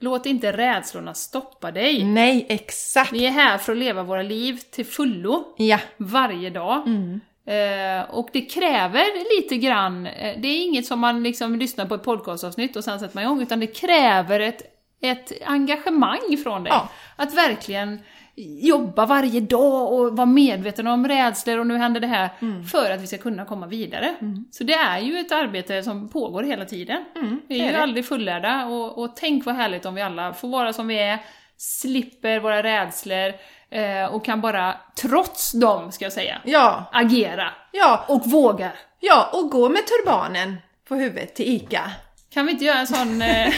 [0.00, 2.04] Låt inte rädslorna stoppa dig.
[2.04, 3.12] Nej, exakt!
[3.12, 5.78] Vi är här för att leva våra liv till fullo, Ja.
[5.96, 6.82] varje dag.
[6.86, 7.20] Mm.
[7.46, 11.94] Eh, och det kräver lite grann, eh, det är inget som man liksom lyssnar på
[11.94, 14.62] ett podcastavsnitt och sen sätter man igång, utan det kräver ett,
[15.02, 16.72] ett engagemang från dig.
[16.72, 16.88] Ja.
[17.16, 18.00] Att verkligen
[18.36, 22.64] jobba varje dag och vara medveten om rädslor och nu händer det här, Mm.
[22.64, 24.14] för att vi ska kunna komma vidare.
[24.50, 27.04] Så det är ju ett arbete som pågår hela tiden.
[27.16, 27.82] Mm, vi är är ju det.
[27.82, 31.18] aldrig fullärda och, och tänk vad härligt om vi alla får vara som vi är,
[31.56, 33.32] slipper våra rädslor
[33.70, 38.72] eh, och kan bara, trots dem ska jag säga, Ja, agera ja, och vågar.
[39.00, 40.56] ja, och gå med turbanen
[40.88, 41.90] på huvudet till ICA.
[42.34, 43.52] Kan vi inte göra en sån eh,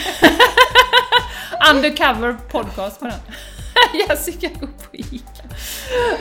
[1.71, 3.19] undercover podcast på den?
[4.09, 5.25] Jessica går på Ica.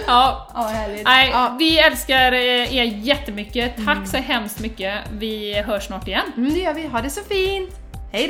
[0.06, 1.04] Ja, Ja, härligt.
[1.04, 1.56] nej, Ja.
[1.58, 3.72] vi älskar er jättemycket.
[3.86, 4.94] Tack så hemskt mycket.
[5.12, 6.32] Vi hörs snart igen.
[6.36, 6.86] Mm, det gör vi.
[6.86, 7.70] Ha det så fint!
[8.12, 8.26] Hej